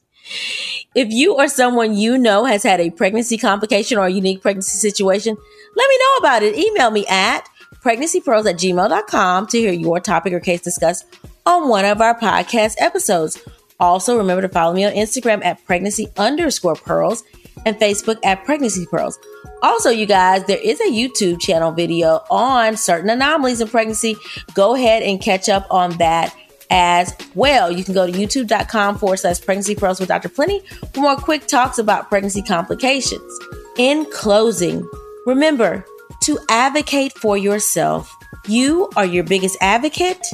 If 0.94 1.08
you 1.10 1.34
or 1.34 1.48
someone 1.48 1.94
you 1.94 2.16
know 2.16 2.44
has 2.44 2.62
had 2.62 2.80
a 2.80 2.90
pregnancy 2.90 3.36
complication 3.36 3.98
or 3.98 4.06
a 4.06 4.10
unique 4.10 4.42
pregnancy 4.42 4.78
situation, 4.78 5.36
let 5.76 5.88
me 5.88 5.98
know 5.98 6.16
about 6.18 6.42
it. 6.42 6.56
Email 6.56 6.90
me 6.90 7.04
at 7.08 7.48
pregnancypros 7.82 8.48
at 8.48 8.56
gmail.com 8.56 9.46
to 9.48 9.58
hear 9.58 9.72
your 9.72 10.00
topic 10.00 10.32
or 10.32 10.40
case 10.40 10.62
discussed 10.62 11.04
on 11.44 11.68
one 11.68 11.84
of 11.84 12.00
our 12.00 12.18
podcast 12.18 12.76
episodes. 12.78 13.42
Also, 13.80 14.16
remember 14.16 14.40
to 14.40 14.48
follow 14.48 14.72
me 14.72 14.84
on 14.84 14.92
Instagram 14.92 15.44
at 15.44 15.62
pregnancy 15.66 16.06
underscore 16.16 16.76
pearls 16.76 17.24
and 17.64 17.76
Facebook 17.76 18.18
at 18.24 18.44
pregnancy 18.44 18.86
pearls. 18.86 19.18
Also, 19.62 19.90
you 19.90 20.06
guys, 20.06 20.44
there 20.44 20.58
is 20.58 20.80
a 20.80 20.90
YouTube 20.90 21.40
channel 21.40 21.72
video 21.72 22.22
on 22.30 22.76
certain 22.76 23.08
anomalies 23.08 23.60
in 23.60 23.68
pregnancy. 23.68 24.16
Go 24.54 24.74
ahead 24.74 25.02
and 25.02 25.20
catch 25.20 25.48
up 25.48 25.66
on 25.70 25.96
that 25.98 26.34
as 26.70 27.14
well. 27.34 27.70
You 27.70 27.84
can 27.84 27.94
go 27.94 28.06
to 28.06 28.12
youtube.com 28.12 28.98
forward 28.98 29.18
slash 29.18 29.40
pregnancy 29.40 29.74
pearls 29.74 30.00
with 30.00 30.08
Dr. 30.08 30.28
Plenty 30.28 30.60
for 30.92 31.00
more 31.00 31.16
quick 31.16 31.46
talks 31.46 31.78
about 31.78 32.08
pregnancy 32.08 32.42
complications. 32.42 33.38
In 33.78 34.04
closing, 34.06 34.88
remember 35.26 35.84
to 36.24 36.38
advocate 36.48 37.12
for 37.12 37.36
yourself. 37.36 38.14
You 38.46 38.90
are 38.96 39.06
your 39.06 39.24
biggest 39.24 39.56
advocate, 39.60 40.26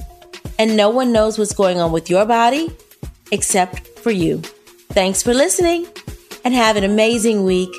and 0.58 0.76
no 0.76 0.90
one 0.90 1.12
knows 1.12 1.38
what's 1.38 1.54
going 1.54 1.78
on 1.78 1.92
with 1.92 2.10
your 2.10 2.26
body 2.26 2.70
except 3.30 3.86
for 4.00 4.10
you. 4.10 4.38
Thanks 4.92 5.22
for 5.22 5.32
listening 5.32 5.86
and 6.44 6.54
have 6.54 6.76
an 6.76 6.84
amazing 6.84 7.44
week. 7.44 7.74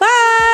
Bye. 0.00 0.53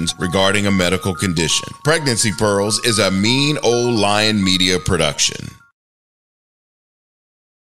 questions 0.01 0.19
regarding 0.19 0.67
a 0.67 0.71
medical 0.71 1.13
condition. 1.13 1.69
Pregnancy 1.83 2.31
Pearls 2.31 2.79
is 2.85 2.99
a 2.99 3.11
mean 3.11 3.57
old 3.63 3.95
lion 3.95 4.43
media 4.43 4.79
production. 4.79 5.60